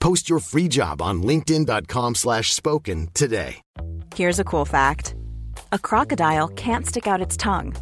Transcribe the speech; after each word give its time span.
Post 0.00 0.28
your 0.30 0.40
free 0.40 0.68
job 0.68 1.02
on 1.02 1.22
linkedin.com/spoken 1.22 2.14
slash 2.14 2.52
spoken 2.52 3.08
today. 3.14 3.56
Here's 4.14 4.38
a 4.38 4.44
cool 4.44 4.64
fact 4.64 5.14
a 5.72 5.78
crocodile 5.78 6.48
can't 6.48 6.86
stick 6.86 7.06
out 7.06 7.20
its 7.20 7.36
tongue. 7.36 7.74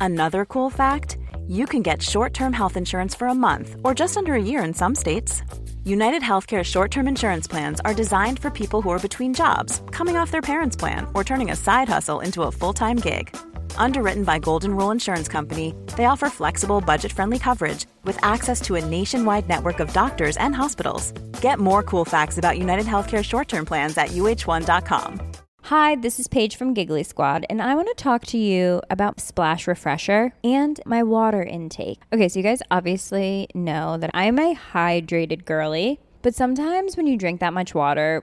Another 0.00 0.44
cool 0.44 0.70
fact 0.70 1.18
you 1.46 1.66
can 1.66 1.82
get 1.82 2.02
short 2.02 2.34
term 2.34 2.52
health 2.52 2.76
insurance 2.76 3.14
for 3.14 3.28
a 3.28 3.34
month 3.34 3.76
or 3.84 3.94
just 3.94 4.16
under 4.16 4.34
a 4.34 4.42
year 4.42 4.64
in 4.64 4.74
some 4.74 4.94
states. 4.94 5.42
United 5.84 6.22
Healthcare 6.22 6.64
short 6.64 6.90
term 6.90 7.06
insurance 7.06 7.46
plans 7.46 7.80
are 7.84 7.94
designed 7.94 8.38
for 8.38 8.50
people 8.50 8.82
who 8.82 8.90
are 8.90 8.98
between 8.98 9.32
jobs, 9.34 9.82
coming 9.92 10.16
off 10.16 10.32
their 10.32 10.42
parents' 10.42 10.76
plan, 10.76 11.06
or 11.14 11.22
turning 11.22 11.50
a 11.52 11.56
side 11.56 11.88
hustle 11.88 12.20
into 12.20 12.42
a 12.42 12.52
full 12.52 12.72
time 12.72 12.96
gig. 12.96 13.34
Underwritten 13.78 14.24
by 14.24 14.38
Golden 14.38 14.76
Rule 14.76 14.90
Insurance 14.90 15.28
Company, 15.28 15.74
they 15.96 16.06
offer 16.06 16.28
flexible, 16.28 16.80
budget 16.80 17.12
friendly 17.12 17.38
coverage 17.38 17.86
with 18.04 18.18
access 18.24 18.60
to 18.62 18.74
a 18.74 18.84
nationwide 18.84 19.48
network 19.48 19.80
of 19.80 19.92
doctors 19.92 20.36
and 20.38 20.54
hospitals. 20.54 21.12
Get 21.40 21.58
more 21.58 21.82
cool 21.82 22.04
facts 22.04 22.38
about 22.38 22.58
United 22.58 22.86
Healthcare 22.86 23.24
short 23.24 23.48
term 23.48 23.64
plans 23.64 23.96
at 23.96 24.08
uh1.com. 24.08 25.20
Hi, 25.64 25.96
this 25.96 26.20
is 26.20 26.28
Paige 26.28 26.54
from 26.54 26.74
Giggly 26.74 27.02
Squad, 27.02 27.44
and 27.50 27.60
I 27.60 27.74
want 27.74 27.88
to 27.88 27.94
talk 28.00 28.24
to 28.26 28.38
you 28.38 28.82
about 28.88 29.18
Splash 29.18 29.66
Refresher 29.66 30.32
and 30.44 30.80
my 30.86 31.02
water 31.02 31.42
intake. 31.42 32.00
Okay, 32.12 32.28
so 32.28 32.38
you 32.38 32.44
guys 32.44 32.62
obviously 32.70 33.48
know 33.52 33.96
that 33.96 34.10
I'm 34.14 34.38
a 34.38 34.54
hydrated 34.54 35.44
girly, 35.44 35.98
but 36.22 36.36
sometimes 36.36 36.96
when 36.96 37.08
you 37.08 37.16
drink 37.16 37.40
that 37.40 37.52
much 37.52 37.74
water, 37.74 38.22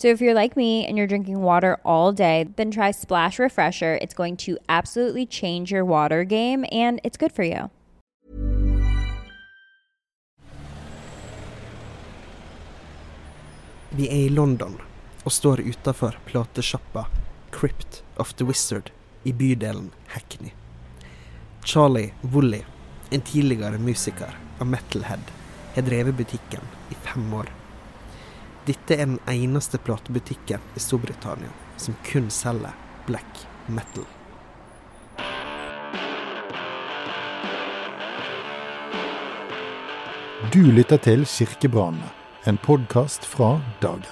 So 0.00 0.08
if 0.08 0.22
you're 0.22 0.32
like 0.32 0.56
me 0.56 0.86
and 0.86 0.96
you're 0.96 1.06
drinking 1.06 1.42
water 1.42 1.76
all 1.84 2.10
day, 2.10 2.46
then 2.56 2.70
try 2.70 2.90
Splash 2.90 3.38
Refresher. 3.38 3.98
It's 4.00 4.14
going 4.14 4.38
to 4.38 4.56
absolutely 4.66 5.26
change 5.26 5.70
your 5.70 5.84
water 5.84 6.24
game 6.24 6.64
and 6.72 7.00
it's 7.04 7.18
good 7.18 7.32
for 7.32 7.42
you. 7.42 7.68
Vi 13.90 14.08
er 14.08 14.16
i 14.24 14.28
London 14.28 14.78
og 15.24 15.32
står 15.32 15.60
utafor 15.60 16.16
platesjappa 16.24 17.04
Crypt 17.50 18.02
of 18.16 18.32
the 18.36 18.44
Wizard 18.44 18.90
i 19.24 19.32
bydelen 19.32 19.90
Hackney. 20.06 20.54
Charlie 21.64 22.14
Woolley, 22.22 22.64
en 23.10 23.20
tidligere 23.20 23.78
musiker 23.78 24.36
av 24.60 24.66
Metalhead, 24.66 25.32
har 25.74 25.82
drevet 25.82 26.16
butikken 26.16 26.64
i 26.90 26.94
fem 26.94 27.34
år. 27.34 27.59
Dette 28.66 28.94
er 28.94 29.06
den 29.06 29.18
eneste 29.28 29.78
platebutikken 29.80 30.60
i 30.76 30.80
Storbritannia 30.80 31.48
som 31.80 31.94
kun 32.04 32.28
selger 32.30 32.74
black 33.06 33.46
metal. 33.66 34.04
Du 40.52 40.60
lytter 40.60 40.98
til 41.00 41.24
Kirkebrannene, 41.24 42.10
en 42.44 42.58
podkast 42.60 43.24
fra 43.24 43.54
dagen. 43.80 44.04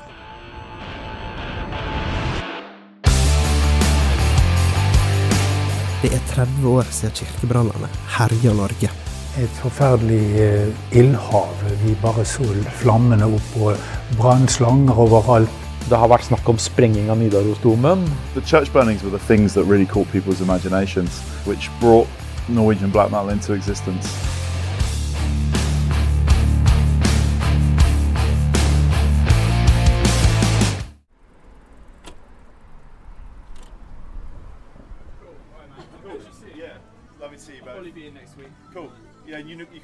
Det 5.98 6.14
er 6.14 6.24
30 6.30 6.68
år 6.68 6.88
siden 6.94 7.14
kirkebrannene 7.20 7.90
herja 8.16 8.54
Norge. 8.54 9.07
Et 9.38 9.50
forferdelig 9.62 10.40
eh, 10.42 10.98
ildhav. 10.98 11.52
Vi 11.84 11.94
bare 12.02 12.24
så 12.26 12.42
flammene 12.80 13.28
opp 13.36 13.52
og 13.60 13.76
brannslanger 14.18 14.98
overalt. 14.98 15.52
Det 15.88 15.96
har 15.96 16.10
vært 16.10 16.26
snakk 16.26 16.48
om 16.50 16.58
sprenging 16.58 17.06
av 17.08 17.20
Nidarosdomen. 17.20 18.02
The 18.34 18.42
church 18.42 18.72
burnings 18.72 19.04
were 19.04 19.14
the 19.14 19.24
things 19.30 19.54
that 19.54 19.64
really 19.64 19.86
caught 19.86 20.10
people's 20.10 20.42
imaginations, 20.42 21.22
which 21.46 21.70
brought 21.80 22.08
Norwegian 22.48 22.90
black 22.90 23.12
metal 23.12 23.30
into 23.30 23.54
existence. 23.54 24.37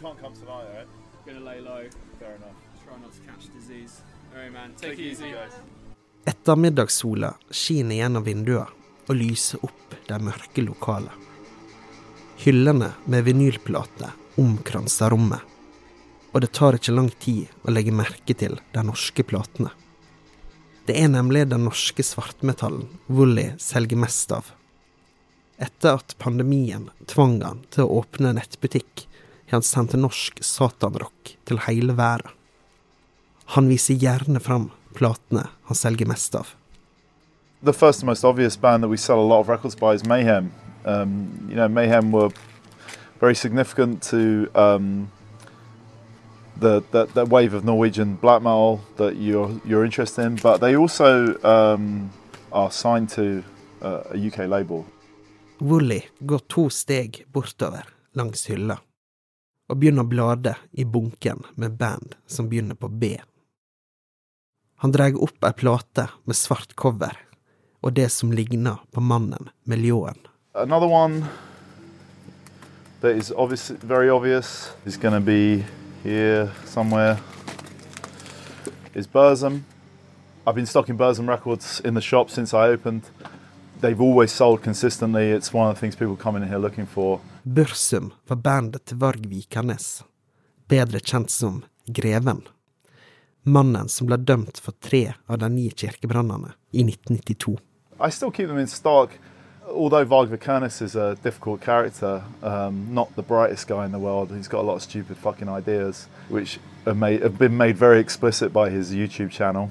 Can't 0.05 0.21
come 0.21 0.35
tonight, 0.35 0.67
alright? 0.69 0.89
Gonna 1.27 1.41
lay 1.41 1.61
low. 1.61 1.83
Fair 2.19 2.35
enough. 2.37 2.59
Try 2.85 2.97
not 3.03 3.13
to 3.17 3.21
catch 3.29 3.45
disease. 3.59 4.03
Alright, 4.35 4.53
man. 4.53 4.71
Take, 4.77 4.91
Take 4.91 5.03
it 5.03 5.13
easy. 5.13 5.31
guys. 5.31 5.53
Ettermiddagssola 6.25 7.35
skinner 7.51 7.97
gjennom 8.01 8.25
vinduene 8.25 8.67
og 9.09 9.17
lyser 9.17 9.65
opp 9.65 9.97
det 10.09 10.19
mørke 10.25 10.65
lokalet. 10.65 11.13
Hyllene 12.45 12.91
med 13.05 13.25
vinylplater 13.25 14.13
omkranser 14.41 15.13
rommet, 15.13 15.41
og 16.33 16.41
det 16.43 16.51
tar 16.57 16.77
ikke 16.79 16.95
lang 16.97 17.11
tid 17.23 17.53
å 17.63 17.73
legge 17.73 17.93
merke 17.95 18.35
til 18.35 18.57
de 18.75 18.85
norske 18.85 19.23
platene. 19.29 19.71
Det 20.89 20.97
er 21.01 21.13
nemlig 21.13 21.45
den 21.53 21.65
norske 21.69 22.05
svartmetallen 22.05 22.89
Woolly 23.07 23.51
selger 23.61 24.01
mest 24.01 24.33
av. 24.33 24.49
Etter 25.61 26.01
at 26.01 26.17
pandemien 26.19 26.89
tvang 27.07 27.39
han 27.45 27.63
til 27.71 27.87
å 27.87 28.01
åpne 28.01 28.35
nettbutikk, 28.41 29.07
har 29.51 29.59
han 29.59 29.63
sendt 29.63 29.97
norsk 29.99 30.41
satanrock 30.45 31.37
til 31.45 31.61
hele 31.67 31.97
verden. 31.99 32.31
Han 33.57 33.69
viser 33.69 33.99
gjerne 34.01 34.41
fram 34.41 34.71
platene 34.97 35.49
han 35.69 35.77
selger 35.77 36.09
mest 36.09 36.35
av. 36.35 36.55
The 37.63 37.73
first 37.73 38.03
and 38.03 38.07
most 38.07 38.25
obvious 38.25 38.57
band 38.57 38.83
that 38.83 38.89
we 38.89 38.97
sell 38.97 39.21
a 39.21 39.29
lot 39.29 39.41
of 39.41 39.49
records 39.49 39.75
by 39.75 39.95
is 39.95 40.05
Mayhem. 40.05 40.53
Um, 40.85 41.47
you 41.49 41.57
know, 41.57 41.69
Mayhem 41.69 42.13
were 42.13 42.31
very 43.21 43.35
significant 43.35 44.03
to 44.11 44.51
um, 44.55 45.11
the, 46.61 46.83
the 46.91 47.07
the 47.07 47.25
wave 47.25 47.55
of 47.55 47.65
Norwegian 47.65 48.17
black 48.17 48.43
metal 48.43 48.81
that 48.97 49.17
you're 49.17 49.61
you're 49.65 49.85
interested 49.85 50.25
in, 50.27 50.37
but 50.37 50.59
they 50.61 50.77
also 50.77 51.37
um, 51.43 52.11
are 52.53 52.71
signed 52.71 53.09
to 53.11 53.43
uh, 53.83 54.03
a 54.11 54.27
UK 54.27 54.49
label. 54.49 54.87
Woolly 55.61 56.05
går 56.21 56.39
to 56.39 56.69
steg 56.71 57.25
bortover 57.33 57.85
langs 58.13 58.47
hylla, 58.47 58.79
og 59.69 59.79
begynner 59.81 60.05
å 60.05 60.11
blade 60.11 60.57
i 60.73 60.85
bunken 60.85 61.45
med 61.55 61.79
band 61.81 62.15
som 62.27 62.49
begynner 62.49 62.77
på 62.77 62.89
B. 62.89 63.15
Han 64.85 64.93
drar 64.93 65.17
opp 65.23 65.45
ei 65.47 65.55
plate 65.57 66.09
med 66.25 66.37
svart 66.37 66.75
cover, 66.77 67.17
og 67.81 67.95
det 67.97 68.11
som 68.13 68.33
ligner 68.33 68.83
på 68.93 69.01
mannen 69.01 69.49
med 69.65 69.81
ljåen. 69.81 70.19
Another 70.55 70.87
one 70.87 71.25
that 73.01 73.17
is 73.17 73.33
obvious, 73.33 73.71
very 73.71 74.11
obvious, 74.11 74.71
is 74.87 74.97
going 74.97 75.15
to 75.15 75.21
be 75.21 75.65
here 76.03 76.51
somewhere. 76.65 77.19
Is 78.95 79.07
Burzum. 79.07 79.63
I've 80.47 80.55
been 80.55 80.67
stocking 80.67 80.99
Burzum 80.99 81.29
records 81.29 81.81
in 81.81 81.95
the 81.95 82.01
shop 82.01 82.31
since 82.31 82.53
I 82.53 82.69
opened. 82.69 83.03
They've 83.85 84.01
always 84.01 84.33
sold 84.33 84.63
consistently. 84.63 85.31
It's 85.31 85.53
one 85.53 85.69
of 85.69 85.75
the 85.75 85.81
things 85.81 85.95
people 85.95 86.17
come 86.17 86.37
in 86.37 86.49
here 86.49 86.59
looking 86.59 86.87
for. 86.87 87.21
Bursum 87.43 88.13
var 88.27 88.37
bandet 88.37 88.85
til 88.85 88.97
Varg 88.97 89.27
Vikernes, 89.27 90.05
bedre 90.69 91.01
kjent 91.01 91.31
som 91.31 91.59
Greven. 91.87 92.41
Mannen 93.43 93.89
som 93.93 94.09
ble 94.09 94.17
dømt 94.17 94.57
for 94.57 94.73
tre 94.81 95.13
av 95.29 95.43
de 95.43 95.51
ni 95.53 95.67
kirkebrannene 95.69 96.55
i 96.73 96.81
1992. 96.81 97.59
I 98.01 98.09
still 98.09 98.31
keep 98.31 98.49
them 98.49 98.59
in 98.59 98.67
stock. 98.73 99.19
Although 99.69 100.09
Varg 100.09 100.33
Vikernes 100.33 100.81
is 100.81 100.97
a 100.97 101.15
difficult 101.23 101.61
character, 101.61 102.23
um, 102.43 102.87
not 102.95 103.15
the 103.17 103.23
brightest 103.23 103.69
guy 103.69 103.85
in 103.85 103.93
the 103.93 103.99
world, 103.99 104.33
he's 104.33 104.49
got 104.49 104.61
a 104.61 104.67
lot 104.67 104.77
of 104.77 104.83
stupid 104.83 105.19
fucking 105.19 105.51
ideas, 105.51 106.09
which 106.31 106.59
are 106.87 106.95
made, 106.95 107.21
have 107.21 107.37
been 107.39 107.59
made 107.59 107.77
very 107.77 108.01
explicit 108.01 108.51
by 108.51 108.71
his 108.71 108.95
YouTube 108.95 109.31
channel, 109.31 109.71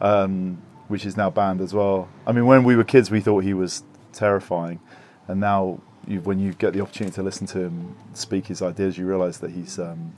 um, 0.00 0.56
which 0.92 1.06
is 1.06 1.16
now 1.16 1.30
banned 1.30 1.62
as 1.62 1.72
well. 1.72 2.06
I 2.26 2.32
mean, 2.32 2.44
when 2.44 2.64
we 2.64 2.76
were 2.76 2.84
kids, 2.84 3.10
we 3.10 3.22
thought 3.22 3.44
he 3.44 3.54
was 3.54 3.82
terrifying, 4.12 4.78
and 5.26 5.40
now 5.40 5.80
you, 6.06 6.20
when 6.20 6.38
you 6.38 6.52
get 6.52 6.74
the 6.74 6.82
opportunity 6.82 7.14
to 7.14 7.22
listen 7.22 7.46
to 7.46 7.60
him 7.60 7.96
speak 8.12 8.48
his 8.48 8.60
ideas, 8.60 8.98
you 8.98 9.06
realise 9.06 9.38
that 9.38 9.52
he's 9.52 9.78
um, 9.78 10.12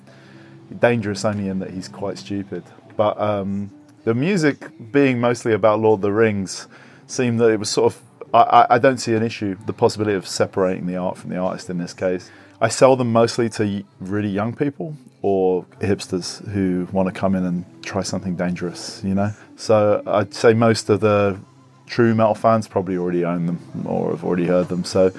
dangerous 0.80 1.24
only 1.24 1.46
in 1.46 1.60
that 1.60 1.70
he's 1.70 1.86
quite 1.86 2.18
stupid. 2.18 2.64
But 2.96 3.20
um, 3.20 3.70
the 4.02 4.14
music 4.14 4.56
being 4.90 5.20
mostly 5.20 5.52
about 5.52 5.78
Lord 5.78 5.98
of 5.98 6.02
the 6.02 6.12
Rings 6.12 6.66
seemed 7.06 7.38
that 7.38 7.50
it 7.50 7.60
was 7.60 7.70
sort 7.70 7.94
of. 7.94 8.02
I, 8.34 8.66
I 8.70 8.78
don't 8.78 8.98
see 8.98 9.14
an 9.14 9.22
issue, 9.22 9.56
the 9.66 9.72
possibility 9.72 10.16
of 10.16 10.26
separating 10.26 10.86
the 10.86 10.96
art 10.96 11.16
from 11.16 11.30
the 11.30 11.36
artist 11.36 11.70
in 11.70 11.78
this 11.78 11.94
case. 11.94 12.32
I 12.60 12.66
sell 12.66 12.96
them 12.96 13.12
mostly 13.12 13.48
to 13.50 13.84
really 14.00 14.28
young 14.28 14.56
people 14.56 14.96
or 15.22 15.64
hipsters 15.80 16.46
who 16.50 16.88
want 16.90 17.06
to 17.06 17.14
come 17.14 17.36
in 17.36 17.44
and 17.44 17.64
try 17.84 18.02
something 18.02 18.34
dangerous, 18.34 19.00
you 19.04 19.14
know? 19.14 19.32
So 19.56 20.02
I'd 20.06 20.34
say 20.34 20.54
most 20.54 20.90
of 20.90 21.00
the 21.00 21.38
true 21.86 22.14
metal 22.14 22.34
fans 22.34 22.68
probably 22.68 22.96
already 22.96 23.24
own 23.24 23.46
them 23.46 23.58
or 23.86 24.10
have 24.10 24.24
already 24.24 24.46
heard 24.46 24.68
them. 24.68 24.84
So 24.84 25.10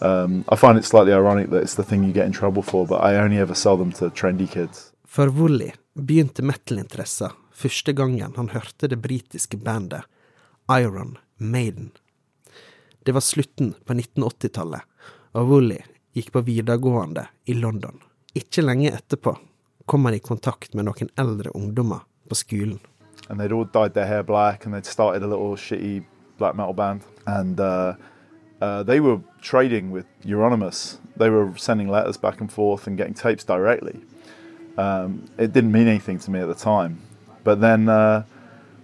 um, 0.00 0.44
I 0.48 0.56
find 0.56 0.78
it 0.78 0.84
slightly 0.84 1.12
ironic 1.12 1.50
that 1.50 1.62
it's 1.62 1.74
the 1.74 1.84
thing 1.84 2.04
you 2.04 2.12
get 2.12 2.26
in 2.26 2.32
trouble 2.32 2.62
for, 2.62 2.86
but 2.86 3.02
I 3.02 3.16
only 3.16 3.38
ever 3.38 3.54
sell 3.54 3.76
them 3.76 3.92
to 3.92 4.10
trendy 4.10 4.50
kids. 4.50 4.92
For 5.04 5.28
Woolly 5.28 5.72
begynte 5.94 6.42
metal-interessa 6.42 7.32
første 7.52 7.92
gangen 7.92 8.32
han 8.36 8.48
hørte 8.48 8.88
det 8.88 8.96
britiske 8.96 9.56
bandet 9.56 10.02
Iron 10.70 11.18
Maiden. 11.36 11.90
Det 13.04 13.12
var 13.12 13.20
slutten 13.20 13.74
på 13.84 13.94
1980-tallet, 13.94 14.80
og 15.32 15.48
Woolly 15.48 15.78
gikk 16.14 16.32
på 16.32 16.42
videregående 16.46 17.26
i 17.44 17.54
London. 17.54 17.98
Ikke 18.34 18.64
lenge 18.64 18.92
etterpå 18.94 19.36
kom 19.86 20.06
han 20.06 20.16
i 20.16 20.22
kontakt 20.22 20.74
med 20.74 20.86
noen 20.86 21.10
eldre 21.18 21.50
ungdommer 21.58 22.06
på 22.28 22.38
skolen. 22.38 22.78
And 23.28 23.38
they'd 23.38 23.52
all 23.52 23.64
dyed 23.64 23.94
their 23.94 24.06
hair 24.06 24.22
black 24.22 24.64
and 24.64 24.74
they'd 24.74 24.86
started 24.86 25.22
a 25.22 25.26
little 25.26 25.54
shitty 25.56 26.04
black 26.38 26.54
metal 26.54 26.72
band. 26.72 27.04
And 27.26 27.58
uh, 27.58 27.94
uh, 28.60 28.82
they 28.82 29.00
were 29.00 29.20
trading 29.40 29.90
with 29.90 30.06
Euronymous. 30.24 30.98
They 31.16 31.30
were 31.30 31.52
sending 31.56 31.88
letters 31.88 32.16
back 32.16 32.40
and 32.40 32.50
forth 32.50 32.86
and 32.86 32.96
getting 32.96 33.14
tapes 33.14 33.44
directly. 33.44 34.00
Um, 34.76 35.26
it 35.38 35.52
didn't 35.52 35.72
mean 35.72 35.88
anything 35.88 36.18
to 36.20 36.30
me 36.30 36.40
at 36.40 36.48
the 36.48 36.54
time. 36.54 37.00
But 37.44 37.60
then 37.60 37.88
uh, 37.88 38.24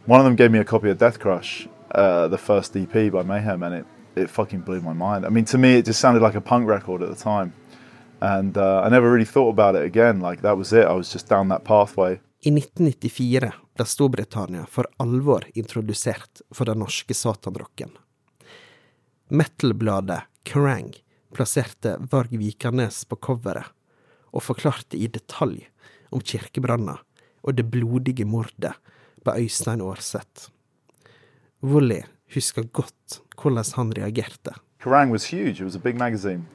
one 0.06 0.20
of 0.20 0.24
them 0.24 0.36
gave 0.36 0.50
me 0.50 0.58
a 0.58 0.64
copy 0.64 0.90
of 0.90 0.98
Death 0.98 1.18
Crush, 1.18 1.68
uh, 1.92 2.28
the 2.28 2.38
first 2.38 2.76
EP 2.76 3.12
by 3.12 3.22
Mayhem, 3.22 3.62
and 3.62 3.74
it, 3.74 3.86
it 4.16 4.30
fucking 4.30 4.60
blew 4.60 4.80
my 4.80 4.92
mind. 4.92 5.24
I 5.24 5.28
mean, 5.28 5.44
to 5.46 5.58
me, 5.58 5.74
it 5.74 5.84
just 5.84 6.00
sounded 6.00 6.22
like 6.22 6.34
a 6.34 6.40
punk 6.40 6.66
record 6.68 7.02
at 7.02 7.08
the 7.08 7.16
time. 7.16 7.52
And 8.20 8.58
uh, 8.58 8.82
I 8.82 8.88
never 8.88 9.10
really 9.10 9.24
thought 9.24 9.50
about 9.50 9.76
it 9.76 9.84
again. 9.84 10.20
Like, 10.20 10.42
that 10.42 10.56
was 10.56 10.72
it. 10.72 10.86
I 10.86 10.92
was 10.92 11.12
just 11.12 11.28
down 11.28 11.48
that 11.48 11.64
pathway. 11.64 12.20
I 12.44 12.50
1994 12.50 13.52
ble 13.78 13.86
Storbritannia 13.86 14.66
for 14.66 14.88
alvor 14.98 15.46
introdusert 15.54 16.42
for 16.50 16.66
den 16.66 16.82
norske 16.82 17.14
satanrocken. 17.14 17.92
Metal-bladet 19.28 20.26
Kerrang 20.42 20.94
plasserte 21.34 21.96
Varg 22.10 22.32
Vikernes 22.40 23.04
på 23.04 23.16
coveret, 23.16 23.70
og 24.32 24.44
forklarte 24.44 24.98
i 24.98 25.06
detalj 25.08 25.62
om 26.12 26.20
kirkebranna 26.20 26.98
og 27.44 27.56
det 27.56 27.64
blodige 27.70 28.26
mordet 28.28 28.74
på 29.24 29.34
Øystein 29.38 29.80
Aarseth. 29.80 30.50
Woolly 31.62 32.02
husker 32.34 32.66
godt 32.72 33.20
hvordan 33.38 33.64
han 33.76 33.92
reagerte. 33.96 34.52
Kerrang 34.82 35.12
var 35.12 35.22
huge. 35.30 35.54
Det 35.54 35.60
var 35.60 35.66
et 35.66 35.80
stort 35.80 35.94
magasin. 35.94 36.46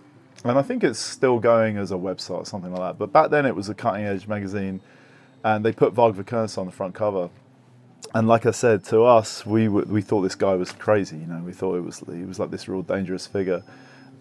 And 0.44 0.60
I 0.60 0.62
think 0.62 0.84
it's 0.84 1.00
still 1.00 1.40
going 1.40 1.78
as 1.78 1.92
a 1.92 1.96
website 1.96 2.40
or 2.40 2.46
something 2.46 2.72
like 2.72 2.82
that. 2.82 2.98
But 2.98 3.14
back 3.14 3.32
then 3.32 3.46
it 3.46 3.56
was 3.56 3.70
a 3.70 3.74
cutting 3.74 4.06
edge 4.06 4.28
magazine. 4.28 4.82
And 5.44 5.66
they 5.66 5.74
put 5.74 5.94
Varg 5.94 6.16
Vikernes 6.16 6.58
on 6.58 6.66
the 6.66 6.72
front 6.72 6.96
cover. 6.96 7.30
And 8.14 8.28
like 8.28 8.46
I 8.46 8.52
said, 8.52 8.84
to 8.86 9.04
us, 9.04 9.46
we 9.46 9.66
w- 9.66 9.86
we 9.88 10.02
thought 10.02 10.22
this 10.22 10.36
guy 10.36 10.56
was 10.56 10.72
crazy. 10.72 11.18
You 11.18 11.26
know, 11.26 11.42
we 11.44 11.54
thought 11.54 11.76
it 11.76 11.82
was 11.82 12.00
he 12.00 12.24
was 12.24 12.40
like 12.40 12.52
this 12.52 12.68
real 12.68 12.82
dangerous 12.82 13.28
figure. 13.28 13.64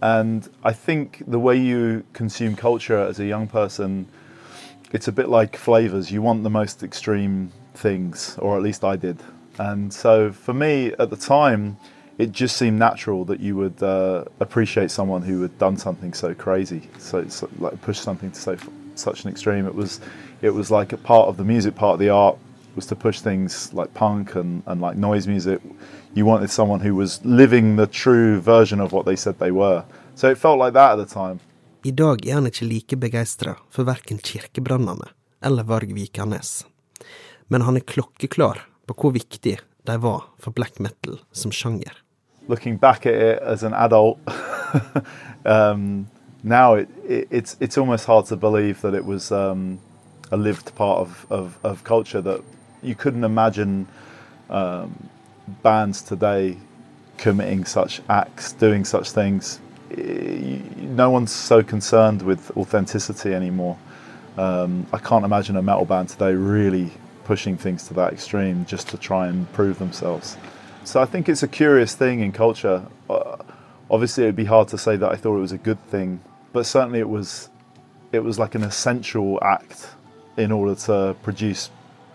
And 0.00 0.48
I 0.64 0.72
think 0.72 1.22
the 1.26 1.38
way 1.38 1.56
you 1.56 2.04
consume 2.12 2.56
culture 2.56 2.98
as 2.98 3.20
a 3.20 3.24
young 3.24 3.46
person, 3.46 4.08
it's 4.92 5.06
a 5.06 5.12
bit 5.12 5.28
like 5.28 5.56
flavors. 5.56 6.10
You 6.10 6.22
want 6.22 6.42
the 6.42 6.50
most 6.50 6.82
extreme 6.82 7.52
things, 7.74 8.36
or 8.38 8.56
at 8.56 8.62
least 8.62 8.82
I 8.82 8.96
did. 8.96 9.22
And 9.58 9.92
so 9.92 10.32
for 10.32 10.54
me 10.54 10.92
at 10.98 11.10
the 11.10 11.16
time, 11.16 11.76
it 12.19 12.32
just 12.32 12.56
seemed 12.56 12.78
natural 12.78 13.24
that 13.26 13.40
you 13.40 13.56
would 13.56 13.82
uh, 13.82 14.24
appreciate 14.40 14.90
someone 14.90 15.22
who 15.22 15.42
had 15.42 15.56
done 15.58 15.76
something 15.76 16.12
so 16.12 16.34
crazy, 16.34 16.88
so, 16.98 17.26
so 17.28 17.48
like 17.58 17.80
push 17.80 17.98
something 17.98 18.30
to 18.30 18.40
so, 18.40 18.56
such 18.94 19.24
an 19.24 19.30
extreme. 19.30 19.66
It 19.66 19.74
was, 19.74 20.00
it 20.42 20.50
was 20.54 20.70
like 20.70 20.92
a 20.92 20.96
part 20.96 21.28
of 21.28 21.36
the 21.36 21.44
music, 21.44 21.74
part 21.74 21.94
of 21.94 22.00
the 22.00 22.10
art 22.10 22.36
was 22.74 22.86
to 22.86 22.96
push 22.96 23.20
things 23.20 23.72
like 23.72 23.94
punk 23.94 24.34
and, 24.34 24.62
and 24.66 24.80
like 24.80 24.96
noise 24.96 25.26
music. 25.26 25.60
You 26.14 26.26
wanted 26.26 26.50
someone 26.50 26.80
who 26.80 26.94
was 26.94 27.24
living 27.24 27.76
the 27.76 27.86
true 27.86 28.40
version 28.40 28.80
of 28.80 28.92
what 28.92 29.06
they 29.06 29.16
said 29.16 29.38
they 29.38 29.50
were. 29.50 29.84
So 30.14 30.28
it 30.30 30.38
felt 30.38 30.58
like 30.58 30.74
that 30.74 30.92
at 30.92 31.08
the 31.08 31.14
time. 31.14 31.40
I 31.84 31.90
dag 31.90 32.26
er 32.26 32.34
han 32.34 32.46
ikke 32.46 32.66
like 32.66 32.96
begeistra 32.96 33.56
for 33.70 33.84
verken 33.84 34.18
kirkebrannene 34.18 35.08
eller 35.42 35.64
Varg 35.64 35.94
Vikernes. 35.94 36.64
Men 37.48 37.62
han 37.62 37.76
er 37.76 37.80
klokkeklar 37.80 38.62
på 38.86 38.94
hvor 38.94 39.12
viktig 39.12 39.58
de 39.86 39.96
var 39.98 40.22
for 40.38 40.52
black 40.52 40.78
metal 40.78 41.18
som 41.32 41.52
sjanger. 41.52 42.02
looking 42.48 42.76
back 42.76 43.06
at 43.06 43.14
it 43.14 43.38
as 43.42 43.62
an 43.62 43.74
adult 43.74 44.18
um, 45.44 46.06
now 46.42 46.74
it, 46.74 46.88
it, 47.08 47.28
it's 47.30 47.56
it's 47.60 47.78
almost 47.78 48.04
hard 48.06 48.26
to 48.26 48.36
believe 48.36 48.80
that 48.80 48.94
it 48.94 49.04
was 49.04 49.30
um, 49.30 49.78
a 50.32 50.37
lived 50.37 50.75
part 50.75 50.99
of, 50.99 51.26
of, 51.31 51.58
of 51.62 51.84
culture 51.84 52.20
that 52.23 52.43
you 52.82 52.94
couldn't 52.94 53.23
imagine 53.23 53.87
um, 54.50 55.08
bands 55.62 56.02
today 56.02 56.56
committing 57.19 57.64
such 57.64 58.00
acts, 58.08 58.52
doing 58.55 58.84
such 58.84 59.12
things. 59.12 59.61
No 59.94 61.11
one's 61.11 61.31
so 61.31 61.62
concerned 61.62 62.23
with 62.23 62.50
authenticity 62.56 63.34
anymore. 63.34 63.79
Um, 64.38 64.87
I 64.93 64.99
can't 64.99 65.25
imagine 65.25 65.56
a 65.56 65.62
metal 65.62 65.84
band 65.84 66.08
today 66.08 66.32
really 66.32 66.90
pushing 67.25 67.56
things 67.58 67.87
to 67.88 67.94
that 67.94 68.12
extreme 68.12 68.64
just 68.64 68.88
to 68.88 68.96
try 68.96 69.29
and 69.29 69.50
prove 69.52 69.79
themselves. 69.79 70.38
So 70.84 71.00
I 71.00 71.05
think 71.05 71.29
it's 71.29 71.43
a 71.43 71.49
curious 71.49 71.94
thing 71.94 72.20
in 72.20 72.32
culture. 72.32 72.87
Uh, 73.08 73.37
obviously, 73.90 74.25
it'd 74.25 74.34
be 74.34 74.46
hard 74.46 74.69
to 74.69 74.79
say 74.79 74.96
that 74.96 75.12
I 75.12 75.17
thought 75.17 75.37
it 75.37 75.40
was 75.40 75.52
a 75.52 75.58
good 75.58 75.79
thing, 75.88 76.20
but 76.52 76.64
certainly 76.67 76.99
it 76.99 77.08
was. 77.08 77.50
It 78.11 78.23
was 78.23 78.38
like 78.38 78.55
an 78.55 78.62
essential 78.62 79.38
act 79.43 79.87
in 80.37 80.52
order 80.52 80.75
to 80.75 81.17
produce 81.23 81.70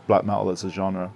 black 0.08 0.24
metal 0.24 0.50
as 0.50 0.64
a 0.64 0.69
genre, 0.69 1.12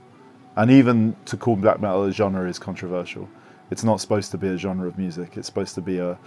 and 0.56 0.69
even 0.69 1.15
to 1.25 1.38
call 1.38 1.56
black 1.56 1.80
metal 1.80 2.03
a 2.03 2.12
genre 2.12 2.48
is 2.48 2.59
controversial. 2.59 3.27
It's 3.71 3.83
not 3.83 4.01
supposed 4.01 4.31
to 4.31 4.38
be 4.38 4.48
a 4.48 4.57
genre 4.57 4.88
of 4.88 4.98
music. 4.98 5.38
It's 5.38 5.48
supposed 5.48 5.75
to 5.75 5.81
be 5.81 5.98
a, 5.98 6.18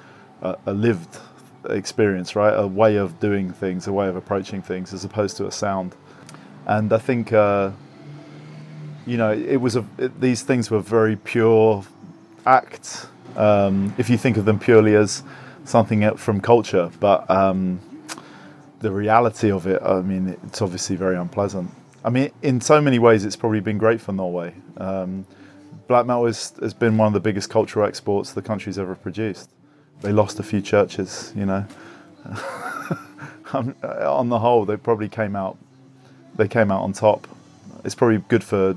a, 0.42 0.56
a 0.66 0.72
lived 0.72 1.18
experience, 1.68 2.34
right? 2.34 2.52
A 2.52 2.66
way 2.66 2.96
of 2.96 3.20
doing 3.20 3.52
things, 3.52 3.86
a 3.86 3.92
way 3.92 4.08
of 4.08 4.16
approaching 4.16 4.62
things, 4.62 4.94
as 4.94 5.04
opposed 5.04 5.36
to 5.38 5.46
a 5.46 5.52
sound. 5.52 5.94
And 6.66 6.92
I 6.92 6.98
think. 6.98 7.32
Uh, 7.32 7.72
you 9.06 9.16
know, 9.16 9.32
it 9.32 9.56
was 9.56 9.76
a 9.76 9.84
it, 9.98 10.20
these 10.20 10.42
things 10.42 10.70
were 10.70 10.80
very 10.80 11.16
pure 11.16 11.84
acts. 12.46 13.06
Um, 13.36 13.94
if 13.98 14.08
you 14.08 14.16
think 14.16 14.36
of 14.36 14.44
them 14.44 14.58
purely 14.58 14.94
as 14.94 15.22
something 15.64 16.16
from 16.16 16.40
culture, 16.40 16.90
but 17.00 17.28
um, 17.30 17.80
the 18.84 18.92
reality 18.92 19.50
of 19.50 19.66
it, 19.66 19.82
I 19.82 20.02
mean, 20.02 20.36
it's 20.46 20.60
obviously 20.60 20.94
very 20.94 21.16
unpleasant. 21.16 21.70
I 22.04 22.10
mean, 22.10 22.30
in 22.42 22.60
so 22.60 22.82
many 22.82 22.98
ways, 22.98 23.24
it's 23.24 23.34
probably 23.36 23.60
been 23.60 23.78
great 23.78 23.98
for 23.98 24.12
Norway. 24.12 24.52
Um, 24.76 25.24
black 25.88 26.04
metal 26.04 26.26
is, 26.26 26.52
has 26.60 26.74
been 26.74 26.98
one 26.98 27.06
of 27.06 27.14
the 27.14 27.20
biggest 27.20 27.48
cultural 27.48 27.88
exports 27.88 28.32
the 28.32 28.42
country's 28.42 28.78
ever 28.78 28.94
produced. 28.94 29.48
They 30.02 30.12
lost 30.12 30.38
a 30.38 30.42
few 30.42 30.60
churches, 30.60 31.32
you 31.34 31.46
know. 31.46 31.64
Um, 33.52 33.76
on 33.84 34.30
the 34.30 34.38
whole, 34.40 34.64
they 34.64 34.76
probably 34.76 35.08
came 35.08 35.36
out. 35.36 35.56
They 36.34 36.48
came 36.48 36.72
out 36.72 36.82
on 36.82 36.92
top. 36.92 37.28
It's 37.84 37.94
probably 37.94 38.18
good 38.28 38.42
for 38.42 38.74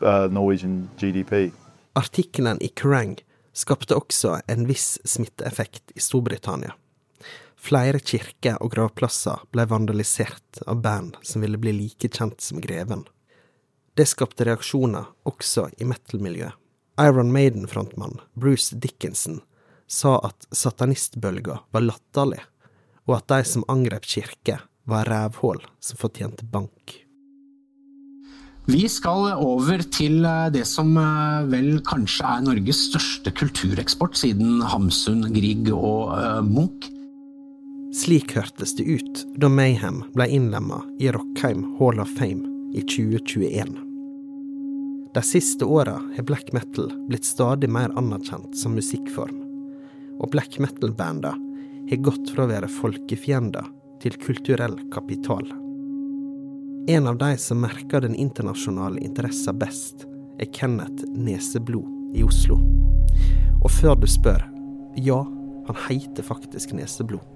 uh, 0.00 0.28
Norwegian 0.30 0.88
GDP. 0.96 1.52
Artikkelen 1.94 2.56
i 2.60 2.68
Kerrang 2.68 3.18
skapte 3.52 3.96
også 3.96 4.40
en 4.48 4.64
viss 4.68 4.98
smitteeffekt 5.04 5.92
i 5.94 6.00
Storbritannia. 6.00 6.72
Flere 7.64 8.00
kirker 8.04 8.58
og 8.60 8.74
gravplasser 8.74 9.46
ble 9.54 9.64
vandalisert 9.70 10.60
av 10.68 10.82
band 10.84 11.16
som 11.24 11.40
ville 11.40 11.60
bli 11.60 11.72
like 11.72 12.10
kjent 12.12 12.44
som 12.44 12.60
Greven. 12.60 13.06
Det 13.96 14.04
skapte 14.10 14.44
reaksjoner 14.44 15.06
også 15.24 15.70
i 15.80 15.88
metal-miljøet. 15.88 16.52
Iron 17.00 17.32
Maiden-frontmann 17.32 18.20
Bruce 18.38 18.76
Dickinson 18.76 19.40
sa 19.90 20.18
at 20.28 20.46
satanistbølga 20.54 21.56
var 21.74 21.86
latterlig, 21.88 22.42
og 23.08 23.16
at 23.16 23.32
de 23.32 23.40
som 23.48 23.64
angrep 23.72 24.06
kirker, 24.06 24.60
var 24.84 25.08
rævhull 25.08 25.62
som 25.80 25.96
fortjente 25.96 26.44
bank. 26.44 26.98
Vi 28.68 28.82
skal 28.88 29.30
over 29.40 29.80
til 29.92 30.24
eh, 30.24 30.50
det 30.52 30.66
som 30.68 30.92
eh, 31.00 31.46
vel 31.48 31.78
kanskje 31.84 32.28
er 32.28 32.44
Norges 32.44 32.86
største 32.90 33.32
kultureksport 33.36 34.16
siden 34.16 34.60
Hamsun, 34.64 35.24
Grieg 35.32 35.68
og 35.72 36.12
eh, 36.16 36.40
Munch. 36.44 36.93
Slik 37.94 38.32
hørtes 38.36 38.76
det 38.76 38.82
ut 38.82 39.20
da 39.38 39.46
Mayhem 39.48 40.00
ble 40.16 40.26
innlemma 40.34 40.80
i 40.98 41.12
Rockheim 41.14 41.60
Hall 41.78 42.00
of 42.02 42.10
Fame 42.18 42.48
i 42.74 42.80
2021. 42.82 43.76
De 45.14 45.22
siste 45.22 45.64
åra 45.64 46.00
har 46.16 46.26
black 46.26 46.50
metal 46.52 46.88
blitt 47.06 47.24
stadig 47.24 47.68
mer 47.70 47.92
anerkjent 47.94 48.56
som 48.58 48.74
musikkform, 48.74 49.36
og 50.18 50.32
black 50.32 50.58
metal-banda 50.58 51.36
har 51.90 52.02
gått 52.02 52.32
fra 52.34 52.48
å 52.48 52.50
være 52.50 52.70
folkefiender 52.80 53.68
til 54.02 54.18
kulturell 54.24 54.74
kapital. 54.90 55.46
En 56.90 57.06
av 57.06 57.20
de 57.22 57.30
som 57.38 57.62
merker 57.62 58.02
den 58.02 58.18
internasjonale 58.18 59.04
interessen 59.06 59.60
best, 59.62 60.02
er 60.42 60.50
Kenneth 60.50 61.06
Neseblod 61.14 62.18
i 62.18 62.26
Oslo. 62.26 62.58
Og 63.62 63.70
før 63.70 63.94
du 64.02 64.10
spør, 64.10 64.42
ja, 64.98 65.20
han 65.70 65.80
heter 65.86 66.26
faktisk 66.26 66.74
Neseblod. 66.74 67.33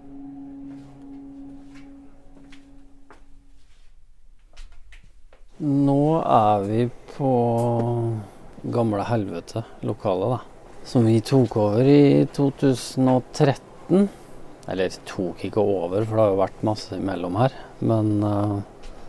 Nå 5.58 6.20
er 6.22 6.60
vi 6.68 6.84
på 7.16 7.30
gamle 8.62 9.02
helvete, 9.02 9.64
lokalet, 9.82 10.36
da. 10.36 10.68
Som 10.86 11.08
vi 11.10 11.18
tok 11.20 11.56
over 11.58 11.88
i 11.90 12.26
2013. 12.32 14.06
Eller 14.70 14.98
tok 15.08 15.42
ikke 15.48 15.62
over, 15.62 16.04
for 16.04 16.14
det 16.14 16.22
har 16.22 16.30
jo 16.30 16.40
vært 16.44 16.62
masse 16.68 16.94
imellom 16.94 17.38
her. 17.40 17.56
Men 17.82 18.12
uh, 18.22 18.60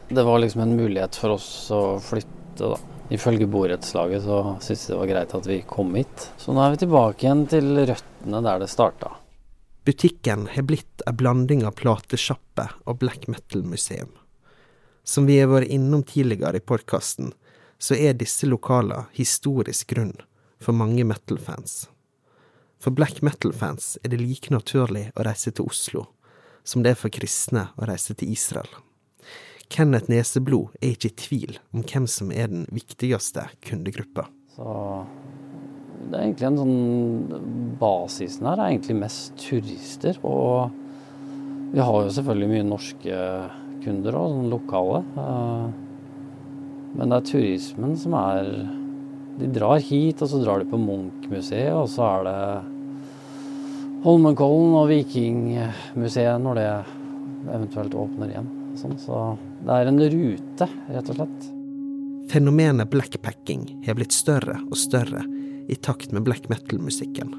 det 0.10 0.25
var 0.25 0.41
liksom 0.41 0.63
en 0.65 0.74
mulighet 0.79 1.20
for 1.22 1.36
oss 1.36 1.50
å 1.75 1.84
flytte, 2.01 2.65
da. 2.65 2.79
Ifølge 3.13 3.46
borettslaget 3.50 4.25
så 4.25 4.39
syntes 4.62 4.88
de 4.88 4.94
det 4.94 5.00
var 5.00 5.10
greit 5.10 5.36
at 5.38 5.50
vi 5.50 5.60
kom 5.70 5.94
hit. 5.98 6.27
Så 6.38 6.53
nå 6.53 6.62
er 6.62 6.74
vi 6.74 6.82
tilbake 6.82 7.25
igjen 7.25 7.46
til 7.50 7.84
røttene 7.89 8.41
der 8.46 8.62
det 8.62 8.70
starta. 8.70 9.13
Butikken 9.86 10.50
har 10.53 10.65
blitt 10.70 11.06
ei 11.10 11.13
blanding 11.18 11.63
av 11.65 11.77
platesjappe 11.77 12.68
og 12.86 13.00
black 13.01 13.29
metal-museum. 13.29 14.12
Som 15.03 15.25
vi 15.29 15.39
har 15.39 15.50
vært 15.51 15.72
innom 15.72 16.03
tidligere 16.03 16.60
i 16.60 16.65
podkasten, 16.65 17.34
så 17.79 17.96
er 17.96 18.18
disse 18.20 18.48
lokalene 18.48 19.08
historisk 19.15 19.94
grunn 19.96 20.15
for 20.60 20.75
mange 20.75 21.06
metal-fans. 21.08 21.88
For 22.79 22.96
black 22.96 23.22
metal-fans 23.25 23.98
er 24.03 24.13
det 24.13 24.22
like 24.22 24.53
naturlig 24.53 25.10
å 25.15 25.25
reise 25.27 25.51
til 25.51 25.68
Oslo 25.68 26.08
som 26.70 26.84
det 26.84 26.94
er 26.94 27.00
for 27.00 27.13
kristne 27.13 27.70
å 27.79 27.88
reise 27.89 28.15
til 28.18 28.34
Israel. 28.34 28.70
Kenneth 29.70 30.10
Neseblod 30.10 30.75
er 30.82 30.96
ikke 30.96 31.12
i 31.12 31.18
tvil 31.24 31.58
om 31.75 31.84
hvem 31.86 32.08
som 32.10 32.32
er 32.34 32.50
den 32.51 32.65
viktigste 32.74 33.46
kundegruppa. 33.65 34.25
Så 34.56 34.75
det 36.10 36.18
er 36.18 36.24
egentlig 36.25 36.48
en 36.50 36.60
sånn 36.60 37.75
Basisen 37.79 38.48
her 38.50 38.58
er 38.58 38.72
egentlig 38.74 38.98
mest 38.98 39.38
turister. 39.39 40.18
Og 40.25 40.74
vi 41.70 41.84
har 41.86 42.00
jo 42.01 42.15
selvfølgelig 42.15 42.51
mye 42.56 42.70
norske 42.72 43.20
kunder 43.83 44.17
òg, 44.19 44.33
sånn 44.33 44.51
lokale. 44.51 45.03
Eh, 45.24 45.65
men 47.00 47.12
det 47.12 47.19
er 47.19 47.29
turismen 47.29 47.95
som 48.00 48.15
er 48.17 48.51
De 49.39 49.48
drar 49.55 49.79
hit, 49.79 50.19
og 50.19 50.27
så 50.27 50.41
drar 50.41 50.59
de 50.59 50.67
på 50.67 50.75
Munch-museet, 50.75 51.71
og 51.71 51.88
så 51.88 52.03
er 52.09 52.25
det 52.27 52.39
Holmenkollen 54.03 54.74
og 54.75 54.89
Vikingmuseet 54.91 56.43
når 56.43 56.59
det 56.59 56.65
eventuelt 57.55 57.95
åpner 57.95 58.33
igjen. 58.33 58.50
Sånn, 58.75 58.98
så 59.00 59.21
det 59.63 59.77
er 59.77 59.88
en 59.88 60.03
rute, 60.12 60.67
rett 60.91 61.13
og 61.13 61.21
slett. 61.21 61.48
Fenomenet 62.29 62.91
blackpacking 62.91 63.63
har 63.88 63.95
blitt 63.95 64.13
større 64.13 64.59
og 64.67 64.75
større 64.77 65.24
i 65.71 65.79
takt 65.79 66.12
med 66.12 66.27
black 66.27 66.50
metal-musikken. 66.51 67.31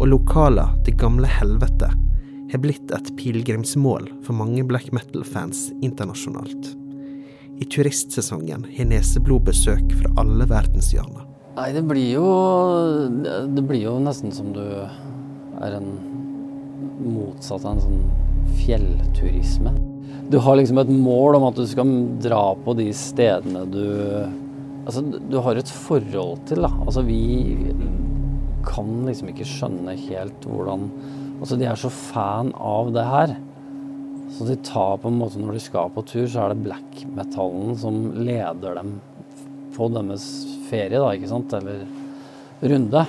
Og 0.00 0.08
lokaler 0.08 0.78
til 0.86 0.96
gamle 0.96 1.28
helvete 1.28 1.92
har 2.52 2.62
blitt 2.62 2.92
et 2.94 3.10
pilegrimsmål 3.18 4.08
for 4.26 4.36
mange 4.36 4.64
black 4.68 4.90
metal-fans 4.96 5.68
internasjonalt. 5.84 6.74
I 7.58 7.66
turistsesongen 7.66 8.64
har 8.76 8.88
Neseblod 8.88 9.48
besøk 9.48 9.92
fra 9.98 10.12
alle 10.22 10.46
verdenshjørner. 10.48 11.26
Nei, 11.58 11.72
det 11.74 11.82
blir 11.90 12.12
jo 12.12 12.26
Det 13.50 13.64
blir 13.66 13.82
jo 13.82 13.96
nesten 13.98 14.30
som 14.30 14.52
du 14.54 14.62
er 14.62 15.74
en 15.74 15.88
motsatt 17.02 17.64
av 17.64 17.74
en 17.74 17.82
sånn 17.82 18.02
fjellturisme. 18.62 19.72
Du 20.30 20.38
har 20.44 20.58
liksom 20.58 20.78
et 20.78 20.90
mål 20.92 21.38
om 21.38 21.48
at 21.48 21.58
du 21.58 21.64
skal 21.66 21.90
dra 22.22 22.42
på 22.62 22.76
de 22.78 22.90
stedene 22.96 23.64
du 23.72 23.86
Altså, 24.88 25.02
du 25.04 25.34
har 25.44 25.58
et 25.60 25.68
forhold 25.68 26.46
til, 26.48 26.62
da. 26.64 26.70
Altså, 26.86 27.02
vi 27.04 27.58
kan 28.64 29.02
liksom 29.04 29.28
ikke 29.28 29.44
skjønne 29.44 29.92
helt 30.06 30.46
hvordan 30.48 30.86
Altså, 31.38 31.58
de 31.58 31.68
er 31.68 31.78
så 31.78 31.90
fan 31.92 32.50
av 32.54 32.90
det 32.94 33.04
her. 33.06 33.36
Så 34.34 34.44
de 34.44 34.58
tar 34.66 34.98
på 35.00 35.08
en 35.08 35.18
måte 35.18 35.40
Når 35.40 35.56
de 35.56 35.62
skal 35.62 35.92
på 35.94 36.04
tur, 36.06 36.26
så 36.28 36.44
er 36.44 36.52
det 36.52 36.66
black 36.66 37.04
metallen 37.16 37.76
som 37.80 38.10
leder 38.18 38.76
dem 38.76 38.98
på 39.76 39.88
deres 39.94 40.26
ferie, 40.68 40.98
da, 40.98 41.12
ikke 41.14 41.30
sant? 41.30 41.54
Eller 41.54 41.84
runde. 42.60 43.04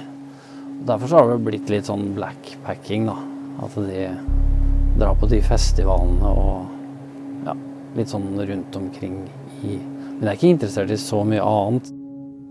Derfor 0.88 1.10
så 1.10 1.20
har 1.20 1.32
det 1.32 1.44
blitt 1.48 1.72
litt 1.74 1.90
sånn 1.90 2.12
blackpacking, 2.16 3.10
da. 3.10 3.18
At 3.66 3.76
de 3.76 4.06
drar 5.00 5.18
på 5.20 5.28
de 5.32 5.42
festivalene 5.44 6.30
og 6.30 7.48
ja, 7.48 7.56
litt 7.98 8.14
sånn 8.14 8.30
rundt 8.38 8.78
omkring 8.80 9.24
i 9.64 9.80
Men 9.80 10.28
jeg 10.28 10.30
er 10.30 10.38
ikke 10.38 10.52
interessert 10.52 10.92
i 10.92 11.00
så 11.00 11.24
mye 11.24 11.44
annet. 11.44 11.92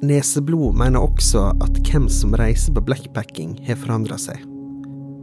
Neseblod 0.08 0.76
mener 0.80 1.04
også 1.04 1.50
at 1.61 1.80
hvem 1.85 2.06
som 2.12 2.37
reiser 2.38 2.73
på 2.73 2.85
blackpacking, 2.88 3.58
har 3.68 3.76
forandra 3.80 4.16
seg. 4.20 4.57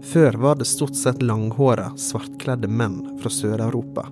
Før 0.05 0.33
var 0.33 0.55
det 0.55 0.65
stort 0.65 0.95
sett 0.95 1.21
langhåra, 1.21 1.89
svartkledde 1.97 2.67
menn 2.69 2.99
fra 3.21 3.29
Sør-Europa, 3.33 4.03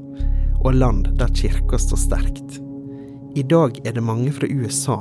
og 0.64 0.74
land 0.74 1.12
der 1.20 1.30
kirka 1.38 1.78
står 1.78 2.02
sterkt. 2.02 2.58
I 3.38 3.44
dag 3.46 3.78
er 3.86 3.94
det 3.94 4.02
mange 4.02 4.34
fra 4.34 4.50
USA, 4.50 4.98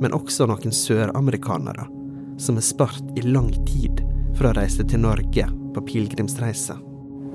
men 0.00 0.16
også 0.16 0.48
noen 0.48 0.72
søramerikanere, 0.72 1.84
som 2.40 2.56
er 2.56 2.64
spart 2.64 3.04
i 3.20 3.26
lang 3.28 3.52
tid 3.68 4.00
for 4.38 4.48
å 4.48 4.56
reise 4.56 4.88
til 4.88 5.04
Norge 5.04 5.46
på 5.76 5.84
pilegrimsreise. 5.92 6.80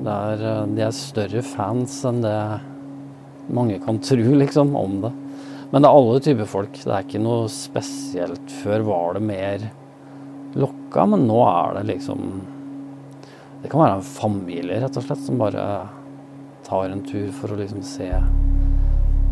Eh, 0.02 0.44
de 0.74 0.86
er 0.90 0.96
større 0.96 1.46
fans 1.46 2.02
enn 2.10 2.26
det 2.26 2.36
mange 3.54 3.80
kan 3.86 4.02
tro, 4.02 4.36
liksom, 4.42 4.74
om 4.76 5.02
det. 5.06 5.16
Men 5.70 5.84
det 5.84 5.90
er 5.90 5.98
alle 6.02 6.22
typer 6.26 6.50
folk. 6.50 6.78
Det 6.82 6.90
er 6.94 7.06
ikke 7.06 7.22
noe 7.22 7.50
spesielt. 7.54 8.54
Før 8.64 8.86
var 8.88 9.20
det 9.20 9.28
mer 9.30 9.74
lokka, 10.58 11.06
men 11.14 11.30
nå 11.30 11.44
er 11.46 11.78
det 11.78 11.92
liksom 11.94 12.32
Det 13.62 13.70
kan 13.72 13.82
være 13.84 13.98
en 14.00 14.06
familie, 14.06 14.80
rett 14.80 14.98
og 14.98 15.04
slett, 15.04 15.24
som 15.26 15.40
bare 15.40 15.64
tar 16.68 16.92
en 16.94 17.04
tur 17.04 17.32
for 17.36 17.52
å 17.52 17.60
liksom 17.60 17.82
se 17.84 18.08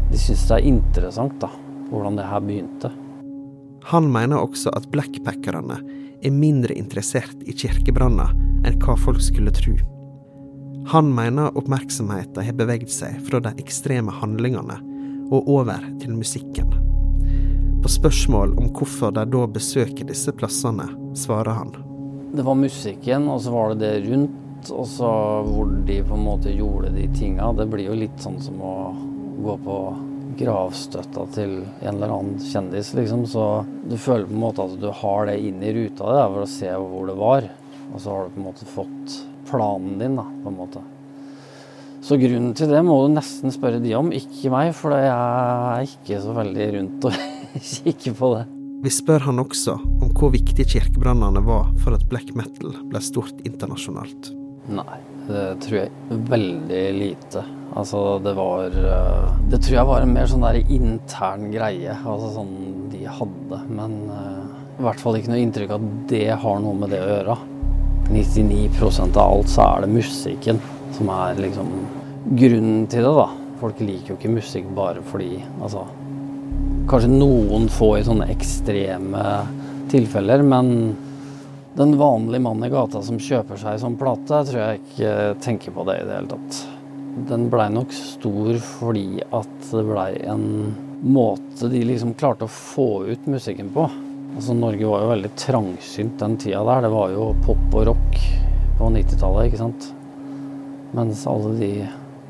De 0.07 0.19
syns 0.19 0.45
det 0.49 0.57
er 0.57 0.67
interessant, 0.67 1.35
da, 1.41 1.49
hvordan 1.91 2.17
det 2.19 2.27
her 2.27 2.43
begynte. 2.43 2.91
Han 3.91 4.09
mener 4.11 4.41
også 4.41 4.71
at 4.75 4.87
blackpackerne 4.91 5.77
er 6.23 6.33
mindre 6.33 6.75
interessert 6.75 7.43
i 7.47 7.55
kirkebranner 7.55 8.33
enn 8.67 8.79
hva 8.83 8.97
folk 8.99 9.21
skulle 9.23 9.53
tro. 9.55 9.75
Han 10.91 11.11
mener 11.15 11.55
oppmerksomheten 11.59 12.43
har 12.47 12.55
beveget 12.55 12.91
seg 12.91 13.19
fra 13.27 13.41
de 13.43 13.51
ekstreme 13.59 14.11
handlingene 14.21 14.79
og 15.35 15.49
over 15.51 15.83
til 15.99 16.15
musikken. 16.15 16.71
På 17.83 17.91
spørsmål 17.91 18.55
om 18.59 18.71
hvorfor 18.75 19.11
de 19.15 19.25
da 19.31 19.43
besøker 19.51 20.07
disse 20.07 20.31
plassene, 20.35 20.87
svarer 21.15 21.59
han. 21.59 21.75
Det 22.33 22.43
var 22.43 22.55
musikken, 22.59 23.29
og 23.31 23.41
så 23.41 23.51
var 23.53 23.73
det 23.73 23.79
det 23.85 24.09
rundt, 24.09 24.71
og 24.73 24.87
så 24.89 25.11
hvor 25.47 25.69
de 25.87 26.01
på 26.03 26.17
en 26.17 26.25
måte 26.25 26.51
gjorde 26.51 26.91
de 26.95 27.07
tinga. 27.15 27.53
Det 27.55 27.67
blir 27.71 27.87
jo 27.87 27.95
litt 27.97 28.19
sånn 28.19 28.39
som 28.43 28.59
å 28.61 28.75
gå 29.43 29.55
på 29.63 29.77
gravstøtta 30.37 31.23
til 31.33 31.53
en 31.63 31.95
eller 31.95 32.11
annen 32.13 32.41
kjendis, 32.43 32.91
liksom. 32.97 33.23
Så 33.29 33.45
du 33.87 33.95
føler 33.95 34.27
på 34.27 34.35
en 34.35 34.43
måte 34.43 34.65
at 34.67 34.75
du 34.81 34.89
har 34.91 35.29
det 35.29 35.39
inn 35.39 35.63
i 35.63 35.73
ruta 35.75 36.11
di 36.13 36.27
for 36.35 36.43
å 36.43 36.51
se 36.51 36.75
hvor 36.75 37.07
det 37.09 37.17
var. 37.17 37.49
Og 37.93 38.03
så 38.03 38.11
har 38.11 38.27
du 38.27 38.35
på 38.35 38.41
en 38.41 38.49
måte 38.49 38.69
fått 38.69 39.17
planen 39.47 39.97
din, 40.01 40.19
da, 40.19 40.27
på 40.43 40.51
en 40.51 40.59
måte. 40.59 40.83
Så 42.03 42.19
grunnen 42.19 42.53
til 42.55 42.69
det 42.71 42.83
må 42.85 42.99
du 43.03 43.15
nesten 43.15 43.51
spørre 43.51 43.81
de 43.83 43.95
om, 43.97 44.11
ikke 44.15 44.51
meg, 44.53 44.73
for 44.77 44.93
jeg 44.95 45.09
er 45.09 45.87
ikke 45.87 46.21
så 46.23 46.35
veldig 46.37 46.67
rundt 46.75 47.07
å 47.09 47.15
kikke 47.71 48.13
på 48.19 48.35
det. 48.35 48.45
Vi 48.83 48.91
spør 48.93 49.25
han 49.25 49.41
også 49.41 49.73
om 49.81 50.06
hvor 50.17 50.33
viktig 50.33 50.65
kirkebrannene 50.65 51.43
var 51.45 51.69
for 51.83 51.97
at 51.97 52.05
black 52.09 52.33
metal 52.37 52.73
ble 52.89 53.01
stort 53.05 53.37
internasjonalt. 53.45 54.31
Nei, 54.67 54.97
det 55.29 55.43
tror 55.63 55.77
jeg 55.83 56.19
veldig 56.31 56.83
lite. 56.97 57.43
Altså, 57.77 58.17
det 58.23 58.33
var 58.35 58.73
eh, 58.73 59.35
Det 59.51 59.59
tror 59.63 59.75
jeg 59.75 59.89
var 59.89 60.03
en 60.03 60.13
mer 60.15 60.29
sånn 60.29 60.45
der 60.45 60.57
intern 60.63 61.51
greie, 61.53 61.93
altså 61.93 62.31
sånn 62.39 62.55
de 62.91 63.03
hadde. 63.05 63.59
Men 63.69 63.99
uh, 64.09 64.47
i 64.79 64.85
hvert 64.85 65.03
fall 65.03 65.19
ikke 65.19 65.31
noe 65.31 65.43
inntrykk 65.43 65.75
av 65.75 65.85
at 65.85 66.01
det 66.09 66.25
har 66.41 66.59
noe 66.63 66.79
med 66.81 66.91
det 66.93 67.03
å 67.03 67.11
gjøre. 67.11 67.37
99% 68.07 69.19
av 69.19 69.35
alt 69.35 69.51
så 69.51 69.67
er 69.67 69.83
det 69.83 69.93
musikken 69.93 70.61
som 70.95 71.11
er 71.11 71.39
liksom 71.43 71.71
grunnen 72.39 72.87
til 72.89 73.05
det, 73.05 73.13
da. 73.19 73.27
Folk 73.61 73.79
liker 73.83 74.13
jo 74.13 74.17
ikke 74.19 74.31
musikk 74.35 74.67
bare 74.77 75.01
fordi 75.09 75.39
Altså 75.57 75.87
Kanskje 76.87 77.09
noen 77.09 77.65
få 77.73 77.97
i 77.97 78.03
sånne 78.05 78.29
ekstreme 78.31 79.23
tilfeller, 79.91 80.43
men 80.45 80.95
den 81.77 81.93
vanlige 81.97 82.41
mannen 82.41 82.65
i 82.65 82.73
gata 82.73 83.03
som 83.05 83.19
kjøper 83.21 83.59
seg 83.61 83.79
sånn 83.81 83.97
plate, 83.99 84.41
tror 84.49 84.61
jeg 84.63 84.81
ikke 84.81 85.13
tenker 85.45 85.75
på 85.75 85.85
det 85.87 85.99
i 86.01 86.07
det 86.07 86.15
hele 86.17 86.31
tatt. 86.31 86.59
Den 87.29 87.47
blei 87.53 87.67
nok 87.73 87.93
stor 87.93 88.57
fordi 88.61 89.21
at 89.25 89.69
det 89.71 89.83
blei 89.85 90.11
en 90.29 90.47
måte 91.05 91.69
de 91.69 91.83
liksom 91.85 92.15
klarte 92.17 92.47
å 92.47 92.51
få 92.51 93.05
ut 93.09 93.29
musikken 93.29 93.69
på. 93.73 93.85
Altså, 94.37 94.53
Norge 94.57 94.89
var 94.89 95.03
jo 95.03 95.11
veldig 95.13 95.31
trangsynt 95.37 96.17
den 96.21 96.37
tida 96.41 96.63
der. 96.65 96.85
Det 96.85 96.93
var 96.93 97.13
jo 97.13 97.29
pop 97.45 97.77
og 97.77 97.87
rock 97.91 98.19
på 98.77 98.89
90-tallet, 98.93 99.47
ikke 99.47 99.61
sant. 99.61 99.87
Mens 100.97 101.23
alle 101.29 101.53
de 101.57 101.71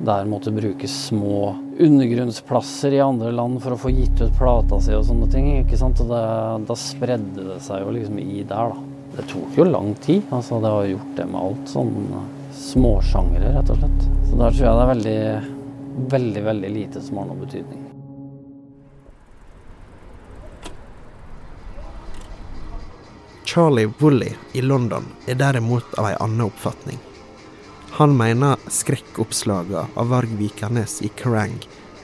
der 0.07 0.29
måtte 0.29 0.53
bruke 0.55 0.87
små 0.91 1.55
undergrunnsplasser 1.79 2.93
i 2.93 3.01
andre 3.01 3.31
land 3.31 3.61
for 3.63 3.75
å 3.75 3.79
få 3.79 3.91
gitt 3.93 4.21
ut 4.21 4.37
plata 4.37 4.79
si 4.81 4.95
og 4.97 5.05
sånne 5.07 5.29
ting. 5.31 5.49
ikke 5.61 5.79
sant? 5.79 6.01
Og 6.03 6.11
det, 6.11 6.21
da 6.69 6.77
spredde 6.79 7.45
det 7.51 7.59
seg 7.65 7.83
jo 7.83 7.93
liksom 7.95 8.21
i 8.21 8.43
der, 8.43 8.73
da. 8.73 8.95
Det 9.17 9.25
tok 9.31 9.57
jo 9.57 9.65
lang 9.65 9.93
tid. 10.03 10.25
altså 10.29 10.61
Det 10.61 10.73
har 10.73 10.89
gjort 10.91 11.13
det 11.17 11.25
med 11.25 11.41
alt. 11.41 11.69
Sånn 11.71 11.93
småsjangre, 12.57 13.53
rett 13.55 13.69
og 13.73 13.81
slett. 13.81 14.07
Så 14.29 14.39
der 14.39 14.57
tror 14.57 14.65
jeg 14.65 14.77
det 14.77 14.85
er 14.85 14.93
veldig, 14.93 15.19
veldig, 16.15 16.43
veldig 16.51 16.73
lite 16.73 17.03
som 17.05 17.21
har 17.21 17.29
noen 17.29 17.45
betydning. 17.45 17.83
Charlie 23.47 23.89
Woolley 23.99 24.35
i 24.53 24.61
London 24.61 25.05
er 25.25 25.37
derimot 25.39 25.93
av 25.97 26.09
ei 26.09 26.17
anna 26.19 26.49
oppfatning. 26.49 26.99
Han 27.97 28.17
mener 28.17 28.55
skrekkoppslagene 28.67 29.85
av 29.93 30.09
Varg 30.09 30.29
Vikernes 30.37 31.01
i 31.01 31.07
Kerrang 31.07 31.55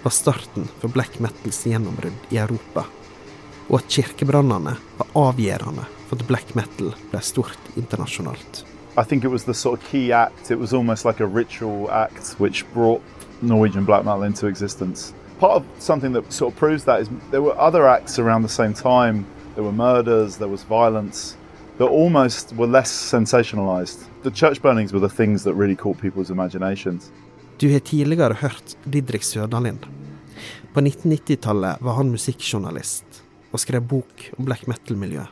var 0.03 0.11
starten 0.11 0.65
for 0.79 0.87
black 0.87 1.19
metals 1.19 1.59
gjennombrudd 1.69 2.31
i 2.33 2.39
Europa, 2.41 2.87
og 3.67 3.75
at 3.77 3.93
kirkebrannene 3.93 4.73
var 4.97 5.11
avgjørende 5.13 5.85
for 6.07 6.17
at 6.17 6.25
black 6.31 6.55
metal 6.57 6.95
ble 7.11 7.21
stort 7.21 7.69
internasjonalt. 7.77 8.63
I 8.97 9.03
think 9.03 9.23
it 9.23 9.29
was 9.29 9.45
the 9.45 9.53
sort 9.53 9.83
of 9.83 9.91
key 9.91 10.11
act. 10.11 10.49
It 10.49 10.57
was 10.57 10.73
almost 10.73 11.05
like 11.05 11.19
a 11.19 11.29
ritual 11.29 11.91
act 11.91 12.33
which 12.39 12.65
brought 12.73 13.03
Norwegian 13.43 13.85
black 13.85 14.03
metal 14.03 14.23
into 14.23 14.47
existence. 14.47 15.13
Part 15.39 15.61
of 15.61 15.63
something 15.77 16.13
that 16.13 16.33
sort 16.33 16.53
of 16.53 16.59
proves 16.59 16.85
that 16.85 17.01
is 17.01 17.09
there 17.29 17.43
were 17.43 17.55
other 17.59 17.87
acts 17.87 18.17
around 18.17 18.41
the 18.41 18.49
same 18.49 18.73
time. 18.73 19.27
There 19.53 19.63
were 19.63 19.71
murders, 19.71 20.37
there 20.37 20.49
was 20.49 20.63
violence 20.63 21.37
that 21.77 21.89
almost 21.89 22.53
were 22.53 22.67
less 22.67 22.91
sensationalized. 23.13 23.99
The 24.23 24.31
church 24.31 24.61
burnings 24.61 24.93
were 24.93 25.07
the 25.07 25.15
things 25.15 25.43
that 25.43 25.53
really 25.53 25.75
caught 25.75 26.01
people's 26.01 26.31
imaginations. 26.31 27.11
Du 27.57 27.73
har 27.73 27.79
tidligere 27.79 28.33
hørt 28.33 28.77
Didrik 28.83 29.23
Sødalind. 29.23 29.85
På 30.73 30.81
1990-tallet 30.81 31.81
var 31.81 31.93
han 31.93 32.11
musikkjournalist 32.11 33.23
og 33.51 33.59
skrev 33.61 33.81
bok 33.81 34.29
om 34.37 34.45
black 34.45 34.67
metal-miljøet. 34.67 35.29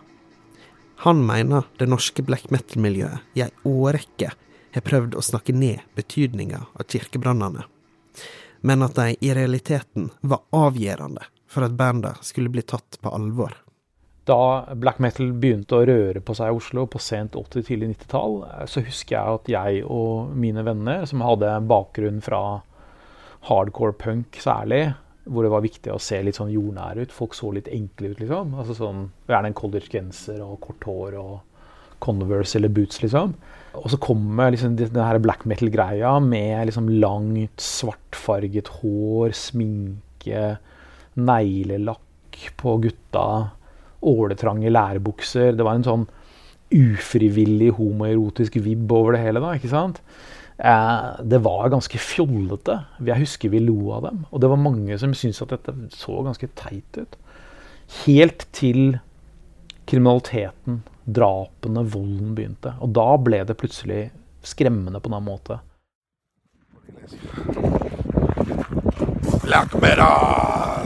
Han 1.01 1.25
mener 1.25 1.65
det 1.77 1.87
norske 1.89 2.21
black 2.21 2.51
metal-miljøet 2.53 3.23
i 3.33 3.41
ei 3.41 3.49
årrekke 3.65 4.29
har 4.71 4.83
prøvd 4.85 5.17
å 5.17 5.23
snakke 5.25 5.55
ned 5.57 5.81
betydninga 5.97 6.59
av 6.77 6.85
kirkebrannene, 6.85 7.65
men 8.61 8.85
at 8.85 8.93
de 8.99 9.15
i 9.17 9.33
realiteten 9.33 10.11
var 10.21 10.45
avgjørende 10.53 11.25
for 11.49 11.65
at 11.65 11.73
banda 11.75 12.13
skulle 12.21 12.53
bli 12.53 12.61
tatt 12.61 12.99
på 13.01 13.09
alvor. 13.09 13.57
Da 14.29 14.41
black 14.77 14.99
metal 15.01 15.31
begynte 15.41 15.79
å 15.79 15.85
røre 15.87 16.21
på 16.21 16.35
seg 16.37 16.51
i 16.51 16.57
Oslo 16.57 16.85
på 16.89 16.99
sent 17.01 17.33
80-, 17.37 17.65
tidlig 17.65 17.93
90-tall, 17.95 18.35
så 18.69 18.83
husker 18.85 19.15
jeg 19.17 19.37
at 19.39 19.49
jeg 19.49 19.85
og 19.85 20.35
mine 20.37 20.61
venner, 20.67 21.07
som 21.09 21.23
hadde 21.25 21.55
bakgrunn 21.69 22.21
fra 22.21 22.41
hardcore 23.49 23.95
punk 23.97 24.37
særlig, 24.43 24.91
hvor 25.25 25.45
det 25.45 25.53
var 25.53 25.63
viktig 25.65 25.93
å 25.93 26.01
se 26.01 26.19
litt 26.21 26.37
sånn 26.37 26.53
jordnær 26.53 26.99
ut. 27.01 27.13
Folk 27.13 27.33
så 27.37 27.49
litt 27.53 27.69
enkle 27.71 28.13
ut, 28.13 28.21
liksom. 28.21 28.53
Altså 28.57 28.77
sånn, 28.77 29.07
Gjerne 29.29 29.51
en 29.51 29.57
collegegenser 29.57 30.41
og 30.45 30.59
kort 30.65 30.85
hår 30.89 31.17
og 31.21 31.39
Converse 32.01 32.57
eller 32.57 32.71
boots, 32.73 33.01
liksom. 33.03 33.35
Og 33.77 33.87
så 33.93 33.99
kommer 34.01 34.51
liksom 34.51 34.75
den 34.79 34.97
her 34.97 35.19
black 35.21 35.45
metal-greia 35.49 36.15
med 36.25 36.65
liksom 36.67 36.89
langt, 37.01 37.61
svartfarget 37.61 38.71
hår, 38.81 39.35
sminke, 39.37 40.55
neglelakk 41.21 42.39
på 42.57 42.75
gutta, 42.87 43.25
åletrange 44.01 44.71
lærebukser. 44.71 45.55
Det 45.55 45.65
var 45.65 45.77
en 45.77 45.87
sånn 45.87 46.05
ufrivillig 46.71 47.73
homoerotisk 47.75 48.55
vibb 48.63 48.91
over 48.95 49.17
det 49.17 49.25
hele, 49.25 49.41
da, 49.43 49.55
ikke 49.57 49.71
sant? 49.71 49.99
Eh, 50.57 51.21
det 51.23 51.41
var 51.43 51.71
ganske 51.73 51.99
fjollete. 51.99 52.77
Jeg 53.01 53.23
husker 53.23 53.51
vi 53.51 53.63
lo 53.65 53.91
av 53.97 54.05
dem. 54.07 54.25
Og 54.31 54.43
det 54.43 54.51
var 54.51 54.61
mange 54.61 54.97
som 55.01 55.15
syntes 55.17 55.41
at 55.43 55.55
dette 55.55 55.73
så 55.97 56.21
ganske 56.25 56.49
teit 56.59 57.01
ut. 57.01 57.17
Helt 58.05 58.45
til 58.55 58.99
kriminaliteten, 59.89 60.83
drapene, 61.05 61.83
volden 61.83 62.35
begynte. 62.37 62.75
Og 62.79 62.93
da 62.95 63.09
ble 63.17 63.41
det 63.47 63.57
plutselig 63.59 64.05
skremmende 64.45 65.01
på 65.01 65.11
en 65.11 65.17
annen 65.17 65.31
måte. 65.33 65.59
Black 69.41 69.73
metal! 69.81 70.80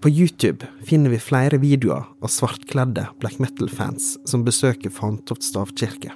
På 0.00 0.08
YouTube 0.08 0.66
finner 0.82 1.10
vi 1.10 1.18
flere 1.18 1.58
videoer 1.58 2.04
av 2.22 2.28
svartkledde 2.28 3.02
black 3.20 3.38
metal-fans 3.38 4.14
som 4.24 4.44
besøker 4.46 4.88
Fantoft 4.90 5.44
stavkirke. 5.44 6.14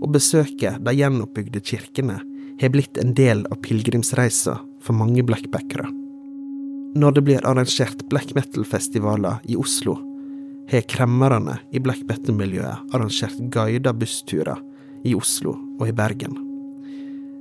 Å 0.00 0.08
besøke 0.08 0.70
de 0.80 0.94
gjenoppbygde 0.96 1.60
kirkene 1.60 2.16
har 2.62 2.72
blitt 2.72 2.96
en 2.96 3.12
del 3.12 3.44
av 3.52 3.60
pilegrimsreisa 3.66 4.56
for 4.80 4.96
mange 4.96 5.26
blackbackere. 5.28 5.90
Når 6.96 7.18
det 7.18 7.26
blir 7.28 7.44
arrangert 7.44 8.06
black 8.08 8.32
metal-festivaler 8.32 9.44
i 9.44 9.60
Oslo, 9.60 9.98
har 10.72 10.88
kremmerne 10.88 11.60
i 11.68 11.84
black 11.84 12.00
metal-miljøet 12.08 12.96
arrangert 12.96 13.36
guida 13.52 13.92
bussturer 13.92 14.64
i 15.04 15.12
Oslo 15.14 15.52
og 15.76 15.84
i 15.84 15.92
Bergen. 15.92 16.40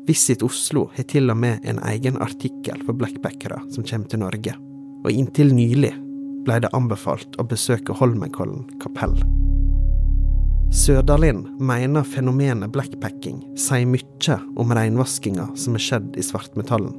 Visit 0.07 0.43
Oslo 0.43 0.89
har 0.99 1.07
til 1.07 1.31
og 1.31 1.39
med 1.39 1.63
en 1.63 1.79
egen 1.95 2.19
artikkel 2.19 2.83
for 2.83 2.91
blackbackere 2.91 3.63
som 3.71 3.87
kommer 3.87 4.11
til 4.11 4.27
Norge, 4.27 4.59
og 5.03 5.11
inntil 5.11 5.53
nylig 5.55 5.93
ble 6.47 6.61
det 6.63 6.71
anbefalt 6.75 7.35
å 7.39 7.45
besøke 7.47 7.95
Holmenkollen 7.99 8.65
kapell. 8.81 9.15
Sørdalin 10.71 11.45
mener 11.63 12.03
fenomenet 12.03 12.71
blackpacking 12.75 13.39
sier 13.59 13.87
mye 13.87 14.39
om 14.59 14.73
reinvaskinga 14.75 15.49
som 15.55 15.77
er 15.77 15.83
skjedd 15.83 16.17
i 16.19 16.25
svartmetallen. 16.25 16.95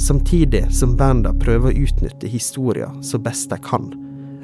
Samtidig 0.00 0.66
som 0.72 0.94
banda 0.96 1.32
prøver 1.36 1.72
å 1.72 1.82
utnytte 1.84 2.28
historia 2.28 2.88
så 3.04 3.18
best 3.20 3.50
de 3.52 3.58
kan, 3.64 3.90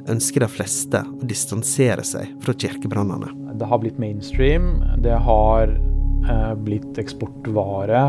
ønsker 0.08 0.44
de 0.44 0.48
fleste 0.52 1.00
å 1.00 1.28
distansere 1.28 2.04
seg 2.04 2.32
fra 2.44 2.54
kirkebrannene. 2.56 3.30
Det 3.56 3.68
har 3.68 3.80
blitt 3.80 4.00
mainstream. 4.00 4.82
Det 5.04 5.16
har 5.26 5.72
eh, 5.72 6.52
blitt 6.60 7.00
eksportvare. 7.00 8.02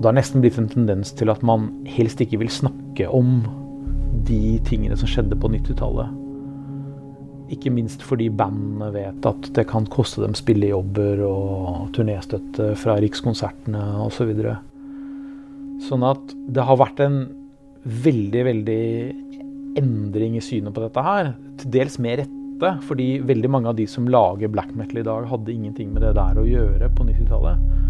Og 0.00 0.04
det 0.06 0.08
har 0.08 0.16
nesten 0.16 0.40
blitt 0.40 0.56
en 0.56 0.70
tendens 0.72 1.10
til 1.12 1.28
at 1.28 1.42
man 1.44 1.66
helst 1.84 2.22
ikke 2.24 2.38
vil 2.40 2.48
snakke 2.48 3.04
om 3.12 3.42
de 4.24 4.56
tingene 4.64 4.96
som 4.96 5.10
skjedde 5.12 5.36
på 5.36 5.50
90-tallet. 5.52 6.14
Ikke 7.52 7.68
minst 7.68 8.00
fordi 8.08 8.30
bandene 8.32 8.88
vet 8.94 9.28
at 9.28 9.50
det 9.58 9.66
kan 9.68 9.84
koste 9.92 10.22
dem 10.24 10.32
spillejobber 10.38 11.20
og 11.26 11.90
turnéstøtte 11.92 12.70
fra 12.80 12.96
Rikskonsertene 13.04 13.82
osv. 14.06 14.32
Så 14.40 15.90
sånn 15.90 16.08
at 16.08 16.32
det 16.48 16.64
har 16.64 16.80
vært 16.80 17.04
en 17.04 17.20
veldig, 17.84 18.46
veldig 18.48 18.82
endring 19.84 20.40
i 20.40 20.44
synet 20.48 20.72
på 20.72 20.86
dette 20.86 21.04
her. 21.04 21.34
Til 21.60 21.76
dels 21.76 22.00
med 22.00 22.22
rette, 22.22 22.72
fordi 22.88 23.12
veldig 23.28 23.52
mange 23.52 23.68
av 23.68 23.76
de 23.76 23.84
som 23.84 24.08
lager 24.08 24.48
black 24.48 24.72
metal 24.72 25.04
i 25.04 25.08
dag, 25.12 25.28
hadde 25.28 25.52
ingenting 25.52 25.92
med 25.92 26.08
det 26.08 26.16
der 26.16 26.40
å 26.40 26.48
gjøre 26.48 26.88
på 26.96 27.10
90-tallet. 27.12 27.89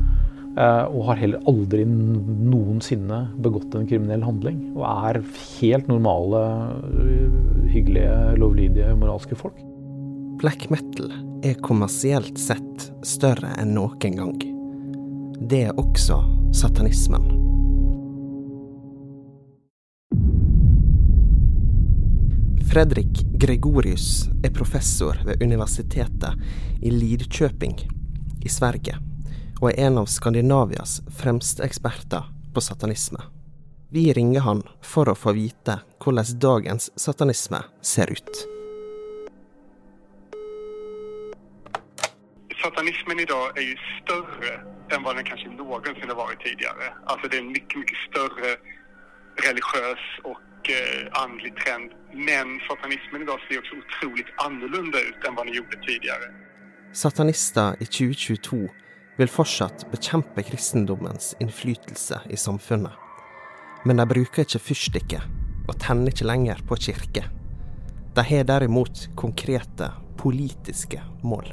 Uh, 0.58 0.90
og 0.90 1.04
har 1.06 1.20
heller 1.20 1.44
aldri 1.48 1.84
noensinne 1.86 3.20
begått 3.38 3.74
en 3.78 3.86
kriminell 3.86 4.24
handling. 4.26 4.58
Og 4.74 4.82
er 4.88 5.20
helt 5.60 5.90
normale, 5.90 6.42
hyggelige, 7.70 8.16
lovlydige, 8.40 8.94
moralske 8.98 9.38
folk. 9.38 9.60
Black 10.40 10.70
metal 10.72 11.12
er 11.46 11.60
kommersielt 11.64 12.38
sett 12.40 12.90
større 13.06 13.52
enn 13.60 13.76
noen 13.76 14.16
gang. 14.18 14.40
Det 15.50 15.66
er 15.68 15.78
også 15.80 16.18
satanismen. 16.56 17.30
Fredrik 22.70 23.24
Gregorius 23.40 24.28
er 24.46 24.52
professor 24.54 25.16
ved 25.26 25.42
universitetet 25.42 26.36
i 26.86 26.92
Lidköping 26.94 27.74
i 28.44 28.48
Sverige, 28.48 28.94
og 29.60 29.70
er 29.70 29.86
en 29.86 29.98
av 30.00 30.08
Skandinavias 30.08 31.00
fremste 31.18 31.64
eksperter 31.64 32.24
på 32.54 32.60
satanisme. 32.64 33.20
Vi 33.92 34.12
ringer 34.12 34.40
han 34.40 34.62
for 34.86 35.10
å 35.10 35.16
få 35.18 35.34
vite 35.36 35.80
hvordan 36.00 36.38
dagens 36.40 36.90
satanisme 36.96 37.60
ser 37.82 38.10
ut. 38.10 38.42
Satanismen 42.62 43.20
i 43.20 43.26
dag 43.28 43.56
er 43.58 43.66
jo 43.66 43.76
større 43.98 44.52
enn 44.94 45.02
hva 45.04 45.14
den 45.16 45.26
kanskje 45.28 45.52
noensinne 45.56 46.14
har 46.14 46.28
vært 46.28 46.44
tidligere. 46.44 46.92
Altså 47.12 47.28
det 47.28 47.40
er 47.40 47.44
en 47.44 47.52
mye, 47.54 47.82
mye 47.82 48.02
større 48.04 48.52
religiøs 49.44 50.04
og 50.28 50.70
eh, 50.70 51.08
andelig 51.20 51.52
trend. 51.60 51.96
Men 52.14 52.58
satanismen 52.68 53.24
i 53.24 53.28
dag 53.28 53.42
ser 53.46 53.62
også 53.62 53.80
utrolig 53.80 54.26
annorlunda 54.44 55.02
ut 55.08 55.26
enn 55.26 55.36
hva 55.36 55.46
den 55.48 55.56
gjorde 55.56 55.80
tidligere. 55.86 56.30
Satanister 56.92 57.78
i 57.80 57.86
2022 57.86 58.68
vil 59.20 59.28
fortsatt 59.28 59.84
bekjempe 59.92 60.42
kristendommens 60.48 61.34
innflytelse 61.40 62.20
i 62.30 62.36
samfunnet. 62.36 62.92
Men 63.84 64.00
de 64.00 64.06
bruker 64.08 64.44
ikke 64.46 64.62
fyrstikker, 64.62 65.26
og 65.68 65.76
tenner 65.80 66.12
ikke 66.12 66.28
lenger 66.28 66.62
på 66.68 66.78
kirke. 66.88 67.26
De 68.16 68.24
har 68.26 68.48
derimot 68.48 69.06
konkrete 69.16 69.90
politiske 70.20 71.02
mål. 71.22 71.52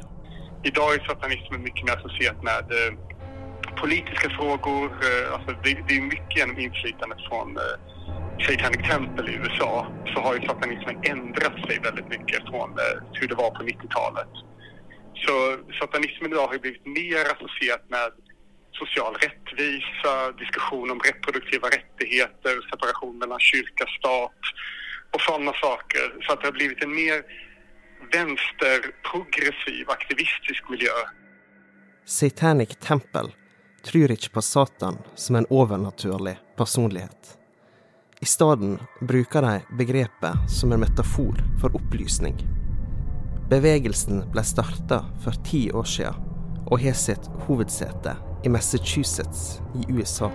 I 0.64 0.72
dag 0.74 0.96
er 0.96 1.04
satanismen 1.06 1.62
mye 1.64 1.84
mer 1.86 2.00
assosiert 2.00 2.40
med 2.42 2.72
politiske 3.80 4.32
spørsmål. 4.34 4.90
Eh, 5.08 5.54
det, 5.64 5.76
det 5.88 6.00
mye 6.08 6.24
gjennom 6.34 6.58
genom 6.58 7.14
fra 7.28 7.44
eh, 7.64 7.76
Satanic 8.46 8.82
Temple 8.88 9.32
i 9.32 9.38
USA 9.44 9.86
så 10.12 10.24
har 10.24 10.40
satanismen 10.48 11.00
endret 11.12 11.64
seg 11.66 11.84
veldig 11.86 12.04
mye 12.10 12.44
fra 12.48 12.66
hvordan 12.66 13.30
det 13.32 13.40
var 13.40 13.54
på 13.56 13.68
90-talet. 13.70 14.44
Så 15.24 15.34
satanismen 15.80 16.32
idag 16.32 16.46
har 16.48 16.58
blivit 16.58 16.86
mer 16.86 17.24
associerat 17.34 17.84
med 17.90 18.12
social 18.72 19.14
rättvisa, 19.14 20.32
diskussion 20.42 20.90
om 20.90 21.00
reproduktiva 21.00 21.68
rättigheter, 21.68 22.54
separation 22.70 23.18
mellan 23.18 23.40
kyrka 23.40 23.86
stat 23.98 24.40
och 25.14 25.20
sådana 25.20 25.52
saker. 25.52 26.06
Så 26.22 26.32
att 26.32 26.40
det 26.40 26.46
har 26.46 26.52
blivit 26.52 26.82
en 26.82 26.94
mer 26.94 27.22
vänsterprogressiv, 28.12 29.90
aktivistisk 29.90 30.68
miljö. 30.68 30.96
Satanic 32.04 32.68
Temple 32.68 33.28
tror 33.84 34.10
ikke 34.10 34.30
på 34.30 34.42
Satan 34.42 34.98
som 35.14 35.36
en 35.36 35.46
overnaturlig 35.50 36.38
personlighet. 36.56 37.38
I 38.20 38.26
stedet 38.26 38.80
bruker 39.00 39.42
de 39.42 39.60
begrepet 39.78 40.50
som 40.60 40.72
en 40.72 40.80
metafor 40.80 41.36
for 41.60 41.76
opplysning. 41.76 42.57
Bevegelsen 43.48 44.26
ble 44.28 44.42
starta 44.44 44.98
for 45.24 45.36
ti 45.44 45.70
år 45.72 45.86
siden 45.88 46.24
og 46.68 46.82
har 46.82 46.96
sitt 47.00 47.30
hovedsete 47.46 48.12
i 48.44 48.50
Massachusetts 48.52 49.62
i 49.72 49.86
USA. 49.88 50.28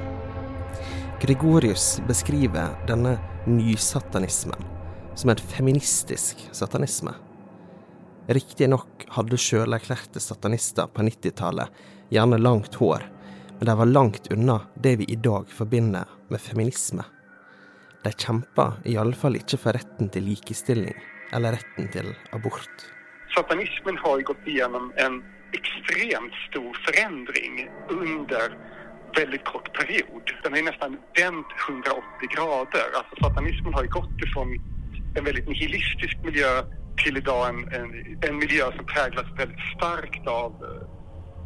Gregorius 1.22 2.02
beskriver 2.08 2.74
denne 2.88 3.20
nysatanismen 3.46 4.66
som 5.16 5.30
en 5.30 5.44
feministisk 5.52 6.42
satanisme. 6.52 7.14
Riktignok 8.34 9.06
hadde 9.14 9.38
sjølerklærte 9.38 10.18
satanister 10.24 10.90
på 10.90 11.06
90-tallet 11.06 11.70
gjerne 12.10 12.42
langt 12.42 12.80
hår, 12.82 13.06
men 13.60 13.70
de 13.70 13.78
var 13.78 13.92
langt 13.92 14.32
unna 14.34 14.58
det 14.74 14.96
vi 15.04 15.10
i 15.14 15.20
dag 15.22 15.46
forbinder 15.54 16.10
med 16.34 16.42
feminisme. 16.42 17.06
De 18.02 18.18
kjempa 18.18 18.72
i 18.90 18.98
alle 18.98 19.14
fall 19.14 19.38
ikke 19.38 19.62
for 19.68 19.78
retten 19.78 20.10
til 20.10 20.26
likestilling 20.32 20.98
eller 21.30 21.60
retten 21.60 21.94
til 21.94 22.10
abort. 22.34 22.90
Satanismen 23.36 23.98
har 23.98 24.18
ju 24.18 24.24
gått 24.24 24.48
igenom 24.48 24.94
en 24.96 25.24
extremt 25.52 26.34
stor 26.50 26.78
förändring 26.86 27.70
under 27.90 28.58
väldigt 29.16 29.46
kort 29.46 29.74
period. 29.74 30.32
Den 30.44 30.52
har 30.52 30.60
ju 30.60 30.66
nästan 30.66 30.92
vänt 30.92 31.48
180 31.70 32.04
grader. 32.36 32.86
Alltså 32.98 33.16
satanismen 33.22 33.74
har 33.74 33.84
ju 33.84 33.90
gått 33.90 34.22
ifrån 34.28 34.48
en 35.16 35.24
väldigt 35.24 35.48
nihilistisk 35.48 36.18
miljö 36.24 36.64
till 37.04 37.18
idag 37.18 37.50
en, 37.50 37.74
en, 37.74 38.18
en 38.22 38.38
miljö 38.38 38.66
som 38.76 38.86
präglas 38.86 39.26
väldigt 39.38 39.66
starkt 39.76 40.28
av 40.28 40.52
eh, 40.52 40.88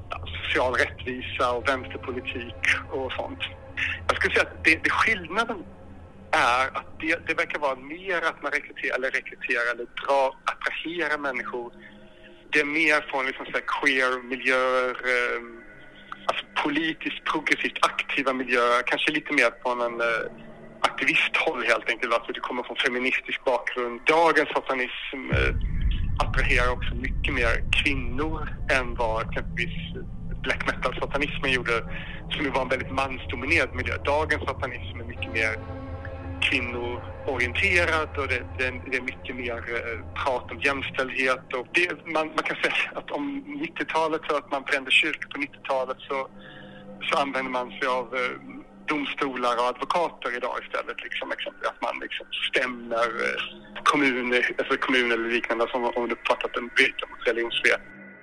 ja, 0.10 0.26
social 0.44 0.74
rättvisa 0.74 1.52
och 1.52 1.70
vänsterpolitik 1.70 2.62
och 2.92 3.12
sånt. 3.12 3.40
Jag 4.08 4.18
skulle 4.18 4.36
säga 4.36 4.48
att 4.48 4.64
det, 4.64 4.80
det 4.84 4.90
skillnaden 4.90 5.64
är 6.38 6.78
att 6.78 7.00
det, 7.00 7.28
det 7.28 7.34
verkar 7.34 7.60
vara 7.60 7.76
mer 7.76 8.22
att 8.22 8.42
man 8.44 8.52
rekryterar 8.52 8.96
eller 8.96 9.12
rekryterar 9.12 9.66
eller 9.74 9.88
drar, 10.02 10.30
attraherar 10.52 11.18
människor. 11.18 11.74
Det 12.52 12.60
är 12.60 12.66
mer 12.66 13.02
från 13.10 13.26
liksom 13.26 13.46
så 13.46 13.52
här 13.52 13.68
queer-miljöer, 13.76 14.90
eh, 15.14 15.42
alltså 16.28 16.46
politiskt 16.64 17.24
progressivt 17.32 17.78
aktiva 17.82 18.34
miljöer, 18.34 18.82
kanske 18.86 19.12
lite 19.12 19.34
mer 19.34 19.52
från 19.62 19.82
en 19.82 20.02
eh, 20.02 20.26
aktivisthåll 20.82 21.64
helt 21.72 21.90
enkelt, 21.90 22.14
alltså 22.14 22.32
det 22.32 22.40
kommer 22.40 22.64
från 22.64 22.78
feministisk 22.78 23.44
bakgrund. 23.46 24.02
Dagens 24.06 24.50
satanism 24.50 25.22
eh, 25.38 25.54
attraherar 26.24 26.72
också 26.72 26.96
mycket 26.96 27.34
mer 27.34 27.54
kvinnor 27.84 28.50
än 28.72 28.96
vad 28.96 29.28
exempelvis 29.28 29.78
black 30.44 30.66
metal-satanismen 30.68 31.52
gjorde, 31.52 31.84
som 32.32 32.46
ju 32.46 32.50
var 32.50 32.62
en 32.62 32.70
väldigt 32.70 32.92
mansdominerad 32.92 33.76
miljö. 33.76 33.98
Dagens 33.98 34.44
satanism 34.44 35.00
är 35.00 35.06
mycket 35.06 35.34
mer 35.34 35.54
kvinnoorienterad 36.42 38.18
och 38.18 38.28
det, 38.28 38.44
det, 38.58 38.82
det 38.92 38.98
är 38.98 39.02
mycket 39.02 39.36
mer 39.36 39.58
eh, 39.58 40.24
prat 40.24 40.52
om 40.52 40.60
jämställdhet. 40.60 41.54
Och 41.54 41.68
det, 41.74 42.06
man, 42.06 42.28
man 42.28 42.44
kan 42.50 42.56
säga 42.56 42.74
att 42.96 43.12
om 43.12 43.44
90-talet, 43.66 44.22
så 44.30 44.36
att 44.36 44.52
man 44.52 44.64
brände 44.64 44.92
kyrkor 44.92 45.30
på 45.30 45.38
90-talet 45.40 45.98
så, 46.00 46.28
så 47.08 47.18
använder 47.18 47.52
man 47.52 47.70
sig 47.70 47.88
av 47.88 48.16
eh, 48.16 48.36
domstolar 48.88 49.56
och 49.60 49.68
advokater 49.74 50.38
idag 50.38 50.56
istället. 50.64 50.98
Liksom, 51.04 51.32
exempelvis 51.32 51.70
att 51.70 51.82
man 51.82 51.96
liksom 52.02 52.26
stämmer 52.50 53.08
eh, 53.26 53.40
kommuner, 53.84 54.56
alltså 54.58 54.78
kommuner 54.78 55.14
eller 55.16 55.30
liknande 55.30 55.68
som 55.72 55.84
om 55.84 56.08
de 56.08 56.14
uppfattat 56.14 56.58
en 56.58 56.68
bryter 56.68 57.06
mot 57.10 57.28
religionsfrihet. 57.28 57.82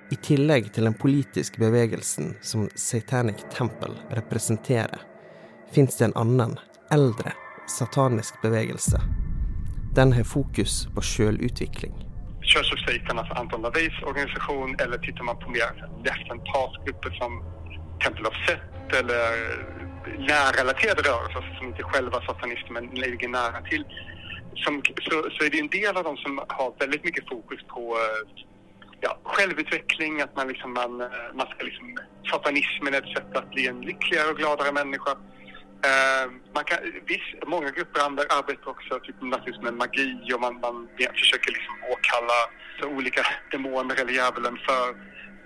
I 0.09 0.15
tillegg 0.15 0.67
til 0.73 0.85
den 0.85 0.93
politiske 0.93 1.57
bevegelsen 1.59 2.35
som 2.41 2.67
Satanic 2.75 3.41
Temple 3.57 3.95
representerer, 4.13 5.01
fins 5.73 5.97
det 5.97 6.05
en 6.05 6.13
annen, 6.15 6.59
eldre, 6.93 7.33
satanisk 7.67 8.41
bevegelse. 8.41 9.01
Den 9.95 10.13
har 10.13 10.23
fokus 10.23 10.87
på 10.95 11.01
sjølutvikling. 11.01 11.93
Church 12.41 12.71
alltså 13.09 13.33
Anton 13.33 13.61
LaVeys 13.61 14.01
organisation, 14.03 14.75
eller 14.79 14.97
tittar 14.97 15.23
man 15.23 15.37
på 15.39 15.49
mer 15.49 15.71
left 16.05 16.31
and 16.31 16.41
path-grupper 16.45 17.11
som 17.11 17.43
Temple 18.03 18.27
of 18.27 18.35
Set 18.47 18.93
eller 18.99 19.31
närrelaterade 20.17 21.01
rörelser 21.09 21.41
som 21.57 21.67
ikke 21.67 21.67
inte 21.67 21.83
själva 21.83 22.21
satanister 22.21 22.71
men 22.71 22.85
nära 23.31 23.61
till. 23.61 23.85
Som, 24.55 24.81
så, 25.01 25.29
så 25.31 25.45
er 25.45 25.49
det 25.49 25.59
en 25.59 25.67
del 25.67 25.97
av 25.97 26.03
dem 26.03 26.17
som 26.17 26.39
har 26.49 26.73
veldig 26.79 26.99
mye 27.03 27.23
fokus 27.29 27.61
på 27.67 27.81
eh, 28.03 28.43
ja, 29.01 29.11
selvutvikling, 29.37 30.21
at 30.21 30.35
man, 30.35 30.47
liksom, 30.47 30.73
man, 30.73 31.01
eh, 31.01 31.27
man 31.33 31.47
skal 31.47 31.65
liksom, 31.65 31.97
satanismen 32.31 32.93
er 32.93 33.03
et 33.03 33.11
sett 33.17 33.35
å 33.35 33.43
bli 33.51 33.67
en 33.67 33.81
lykkeligere 33.83 34.31
og 34.31 34.39
gladere 34.39 34.71
människa. 34.71 35.17
Man 36.55 36.63
kan, 36.63 36.77
visst, 37.05 37.31
många 37.47 37.69
grupper 37.69 37.99
andra 38.01 38.23
arbetar 38.39 38.67
också 38.71 38.99
typ, 38.99 39.15
naturligtvis 39.21 39.63
med 39.63 39.73
magi 39.73 40.33
och 40.33 40.41
man, 40.41 40.59
man 40.59 40.87
försöker 41.21 41.51
liksom 41.57 41.75
åkalla 41.95 42.39
så 42.79 42.85
olika 42.97 43.21
demoner 43.51 43.95
eller 44.01 44.13
djävulen 44.13 44.57
för, 44.67 44.83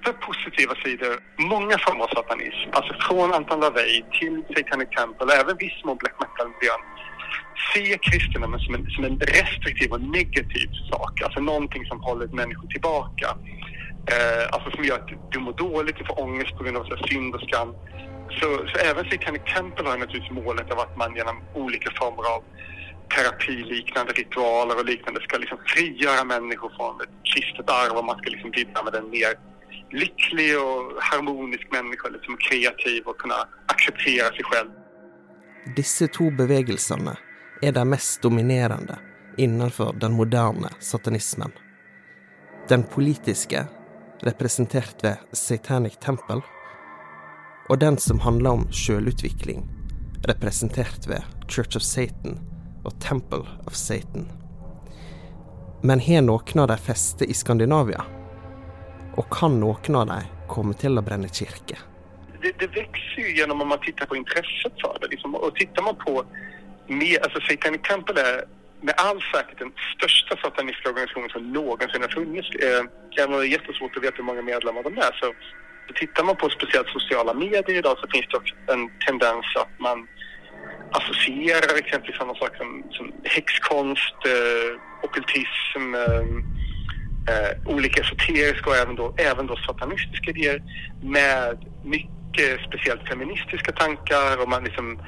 för 0.04 0.14
positiva 0.28 0.74
sidor. 0.84 1.14
Många 1.38 1.78
former 1.78 2.04
av 2.04 2.08
satanism, 2.08 2.70
alltså 2.72 2.94
från 3.08 3.34
Anton 3.34 3.60
LaVey 3.60 4.04
till 4.20 4.44
Satanic 4.56 4.90
Temple 4.98 5.34
även 5.42 5.58
viss 5.58 5.84
mån 5.84 5.98
black 5.98 6.16
metal-miljön 6.22 6.82
ser 7.74 7.98
kristendomen 7.98 8.60
som 8.60 8.76
en, 8.76 8.90
som 8.90 9.04
en 9.04 9.20
restriktiv 9.20 9.92
och 9.92 10.02
negativ 10.02 10.70
sak, 10.92 11.22
alltså 11.22 11.40
någonting 11.40 11.86
som 11.86 12.00
håller 12.02 12.28
människor 12.28 12.68
tillbaka. 12.68 13.28
Eh, 14.14 14.44
alltså 14.52 14.72
som 14.72 14.84
gör 14.84 14.96
att 14.96 15.32
du 15.32 15.40
mår 15.40 15.54
dåligt, 15.54 15.98
du 15.98 16.06
får 16.06 16.22
ångest 16.22 16.58
på 16.58 16.64
grund 16.64 16.78
av 16.78 16.84
så 16.84 16.96
här 16.96 17.08
synd 17.08 17.36
och 17.36 17.42
skam. 17.42 17.76
Så, 18.32 18.68
så 18.68 18.76
även 18.90 19.06
Satanic 19.12 19.42
Temple 19.56 19.90
har 19.90 19.98
naturligtvis 19.98 20.32
målet 20.32 20.72
av 20.72 20.80
att 20.80 20.98
man 20.98 21.16
genom 21.16 21.38
olika 21.54 21.90
former 22.00 22.24
av 22.36 22.44
terapiliknande 23.16 24.14
ritualer 24.14 24.76
och 24.80 24.86
liknande 24.86 25.22
ska 25.22 25.38
liksom 25.38 25.58
frigöra 25.68 26.24
människor 26.24 26.72
från 26.78 27.02
ett 27.02 27.16
kristet 27.34 27.70
arv 27.70 27.98
och 27.98 28.06
man 28.06 28.18
ska 28.18 28.30
liksom 28.30 28.52
bidra 28.52 28.84
med 28.84 28.96
en 28.96 29.10
mer 29.10 29.34
lycklig 29.92 30.58
och 30.60 30.82
harmonisk 31.02 31.68
människa, 31.72 32.10
liksom 32.10 32.38
kreativ 32.38 33.04
och 33.06 33.18
kunna 33.18 33.40
acceptera 33.66 34.28
sig 34.36 34.44
själv. 34.44 34.70
Disse 35.76 36.08
to 36.08 36.32
bevegelsene 36.32 37.18
er 37.62 37.72
de 37.72 37.90
mest 37.90 38.22
dominerende 38.22 39.00
innenfor 39.38 39.94
den 39.94 40.12
moderne 40.12 40.70
satanismen. 40.80 41.52
Den 42.70 42.84
politiske, 42.84 43.68
representert 44.22 45.04
ved 45.04 45.18
Satanic 45.32 45.98
Temple, 45.98 46.42
og 47.70 47.80
den 47.80 47.98
som 48.02 48.20
handler 48.20 48.60
om 48.60 48.68
sjølutvikling, 48.74 49.64
representert 50.28 51.08
ved 51.08 51.24
Church 51.48 51.78
of 51.78 51.86
Satan 51.86 52.40
og 52.86 52.96
Temple 53.04 53.46
of 53.68 53.78
Satan. 53.78 54.30
Men 55.84 56.02
har 56.04 56.26
noen 56.26 56.64
av 56.64 56.72
de 56.74 56.80
feste 56.82 57.28
i 57.30 57.36
Skandinavia? 57.38 58.02
Og 59.18 59.30
kan 59.32 59.60
noen 59.62 60.02
av 60.02 60.10
de 60.10 60.20
komme 60.50 60.76
til 60.80 60.98
å 61.00 61.06
brenne 61.06 61.30
kirke? 61.32 61.78
det, 62.42 62.54
det 62.60 62.70
vokser 62.76 63.22
jo 63.22 63.34
gjennom 63.38 63.62
om 63.62 63.72
man 63.74 63.82
tittar 63.84 64.08
på 64.10 64.18
interessen 64.20 64.72
for 64.82 64.98
det. 65.02 65.12
Liksom. 65.14 65.36
Og 65.36 65.56
tittar 65.56 65.84
man 65.84 65.98
på 66.06 66.24
med, 66.88 67.18
altså, 67.24 67.42
Satanic 67.48 67.82
Temple 67.88 68.22
er 68.22 68.44
med 68.82 68.94
all 68.98 69.20
säkerhet 69.32 69.60
den 69.60 69.74
største 69.96 70.38
sataniske 70.44 70.90
organisasjonen 70.90 71.30
som 71.34 71.50
noensinne 71.56 72.08
har 72.08 72.16
funnes. 72.16 72.48
Eh, 72.66 72.84
det 73.16 73.24
er 73.24 73.34
vanskelig 73.34 74.00
å 74.00 74.06
vite 74.06 74.22
hvor 74.22 74.30
mange 74.32 74.46
medlemmer 74.48 74.88
de 74.88 74.94
så, 74.96 75.10
så 75.20 75.34
tittar 75.94 76.24
man 76.24 76.36
på 76.36 76.50
speciellt 76.50 76.88
sociala 76.88 77.34
medier 77.34 77.78
idag 77.78 77.98
så 77.98 78.08
finns 78.14 78.26
det 78.32 78.38
också 78.38 78.56
en 78.68 78.90
tendens 79.08 79.46
att 79.56 79.80
man 79.80 80.08
associerar 80.92 81.78
exempelvis 81.78 82.18
sådana 82.18 82.36
saker 82.36 82.58
som, 82.58 82.84
som 82.92 83.14
häxkonst, 83.24 84.16
eh, 84.26 84.70
ockultism, 85.06 85.84
eh, 86.04 86.26
eh, 87.30 87.52
olika 87.76 88.02
esoteriska 88.02 88.70
och 88.70 88.76
även 88.76 88.96
då, 88.96 89.14
även 89.18 89.48
då 89.48 89.56
satanistiska 89.56 90.32
idéer 90.32 90.64
med 91.04 91.58
mycket 91.84 92.62
speciellt 92.68 93.08
feministiska 93.08 93.72
tankar 93.72 94.42
och 94.42 94.50
man 94.50 94.64
liksom, 94.64 95.00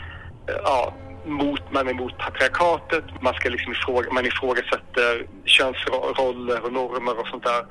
eh, 0.50 0.56
ja, 0.64 0.94
mot, 1.26 1.72
man 1.72 1.88
är 1.88 1.92
emot 1.92 2.18
patriarkatet, 2.18 3.04
man, 3.22 3.34
ska 3.34 3.50
liksom 3.50 3.72
ifråga, 3.72 4.12
man 4.12 4.26
ifrågasätter 4.26 5.26
könsroller 5.46 6.66
och 6.66 6.74
normer 6.74 7.20
och 7.20 7.28
sånt 7.28 7.44
där. 7.44 7.66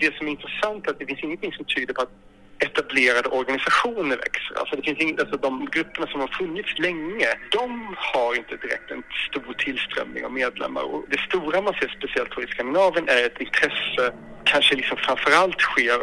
det 0.00 0.16
som 0.16 0.26
är 0.26 0.30
intressant 0.30 0.86
är 0.86 0.90
att 0.90 0.98
det 0.98 1.06
finns 1.06 1.22
ingenting 1.22 1.52
som 1.52 1.64
tyder 1.64 1.94
på 1.94 2.02
att 2.02 2.10
etablerade 2.58 3.28
organisationer 3.28 4.16
växer. 4.16 4.58
Alltså 4.58 4.76
det 4.76 4.82
finns 4.82 5.00
inget, 5.00 5.20
alltså 5.20 5.36
de 5.36 5.68
grupperna 5.72 6.06
som 6.06 6.20
har 6.20 6.28
funnits 6.28 6.78
länge, 6.78 7.28
de 7.50 7.94
har 7.96 8.34
inte 8.36 8.56
direkt 8.56 8.90
en 8.90 9.02
stor 9.28 9.54
tillströmning 9.58 10.24
av 10.24 10.32
medlemmar. 10.32 10.82
Och 10.82 11.04
det 11.08 11.20
stora 11.20 11.62
man 11.62 11.74
ser 11.74 11.94
speciellt 11.98 12.38
i 12.38 12.52
Skandinavien 12.52 13.08
är 13.08 13.26
ett 13.26 13.40
intresse, 13.40 14.04
kanske 14.44 14.74
liksom 14.76 14.96
framförallt 14.96 15.60
sker 15.60 16.00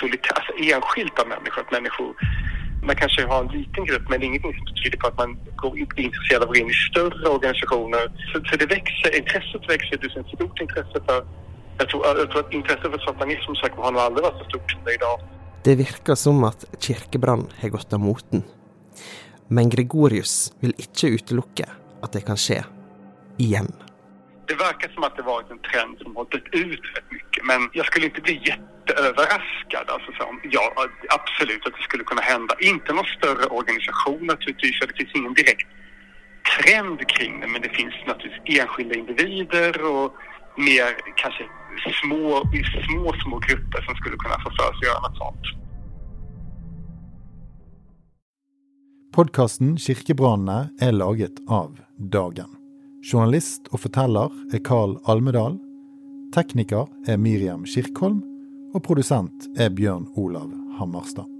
solitär, 0.00 0.34
alltså 0.34 0.52
enskilt 0.74 1.18
av 1.18 1.28
människor. 1.28 1.60
Att 1.62 1.72
människor 1.72 2.14
man 2.82 2.96
kanske 2.96 3.26
har 3.26 3.40
en 3.44 3.52
liten 3.58 3.84
grupp 3.84 4.08
men 4.08 4.22
ingenting 4.22 4.54
som 4.54 4.66
tyder 4.84 4.98
på 4.98 5.06
att 5.06 5.18
man 5.18 5.38
blir 5.94 6.04
intresserad 6.04 6.42
av 6.42 6.48
att 6.48 6.54
gå 6.54 6.60
in 6.60 6.70
i 6.70 6.78
större 6.90 7.28
organisationer. 7.28 8.02
Så, 8.32 8.44
så 8.44 8.56
det 8.56 8.66
växer, 8.66 9.16
intresset 9.16 9.62
växer, 9.68 9.96
det 9.96 10.10
finns 10.10 10.26
ett 10.26 10.34
stort 10.34 10.60
intresse 10.60 10.98
för 11.06 11.26
jag 11.78 11.88
tror, 11.88 12.06
jag 12.06 12.30
tror 12.30 12.40
att 12.40 12.52
intresset 12.52 12.90
för 12.92 12.98
satanism 12.98 13.54
sagt 13.54 13.76
har 13.76 13.92
nog 13.92 14.02
aldrig 14.02 14.24
varit 14.24 14.38
så 14.38 14.44
stort 14.44 14.70
som 14.70 14.84
det 14.84 14.90
är 14.90 14.94
idag. 14.94 15.20
Det 15.64 15.74
virker 15.76 16.14
som 16.14 16.44
at 16.44 16.64
kirkebrann 16.80 17.44
har 17.60 17.68
gått 17.68 17.92
av 17.92 18.00
moten. 18.00 18.42
Men 19.48 19.68
Gregorius 19.68 20.52
vil 20.62 20.72
ikke 20.80 21.10
utelukke 21.18 21.66
at 22.00 22.14
det 22.16 22.22
kan 22.24 22.38
skje 22.40 22.62
igjen. 23.36 23.68
Det 24.48 24.56
virker 24.56 24.88
som 24.94 25.04
at 25.04 25.18
det 25.18 25.26
var 25.26 25.44
en 25.52 25.60
trend 25.68 26.00
som 26.00 26.16
har 26.16 26.30
ut 26.32 26.48
veldig 26.54 26.78
mye. 27.12 27.42
Men 27.50 27.68
jeg 27.76 27.84
skulle 27.90 28.08
ikke 28.08 28.24
bli 28.24 28.38
jätteöverraskad. 28.48 29.92
Alltså, 29.92 30.16
så, 30.16 30.30
ja, 30.54 30.64
absolut 31.12 31.66
att 31.66 31.76
det 31.76 31.84
skulle 31.84 32.08
kunne 32.08 32.24
hende. 32.24 32.56
Ikke 32.64 32.96
noen 32.96 33.12
større 33.12 33.52
organisasjon, 33.52 34.24
naturligtvis. 34.32 34.80
Det 34.80 34.96
finns 34.96 35.14
ingen 35.20 35.36
direkt 35.36 35.68
trend 36.54 37.04
kring 37.12 37.40
det. 37.40 37.52
Men 37.52 37.62
det 37.62 37.72
finns 37.76 38.00
naturligtvis 38.06 38.60
enskilda 38.64 38.94
individer 38.94 39.82
och 39.84 40.16
mer 40.68 40.90
kanske 41.22 41.44
små, 42.02 42.22
små, 42.86 43.12
små 43.22 43.36
grupper 43.46 43.80
som 43.86 43.94
skulle 43.94 44.16
kunna 44.22 44.36
få 44.44 44.50
för 44.58 44.70
sig 44.76 44.84
göra 44.88 45.00
något 45.06 45.16
sånt. 45.16 45.44
Podkasten 49.12 49.78
Kirkebrannene 49.78 50.70
er 50.80 50.92
laget 50.92 51.40
av 51.48 51.80
Dagen. 51.98 52.50
Journalist 53.12 53.66
og 53.72 53.80
forteller 53.82 54.30
er 54.54 54.62
Carl 54.64 54.98
Almedal. 55.10 55.58
Tekniker 56.34 56.86
er 57.08 57.18
Miriam 57.18 57.66
Kirkholm. 57.66 58.22
Og 58.74 58.84
produsent 58.86 59.48
er 59.58 59.74
Bjørn 59.74 60.06
Olav 60.14 60.52
Hammerstad. 60.78 61.39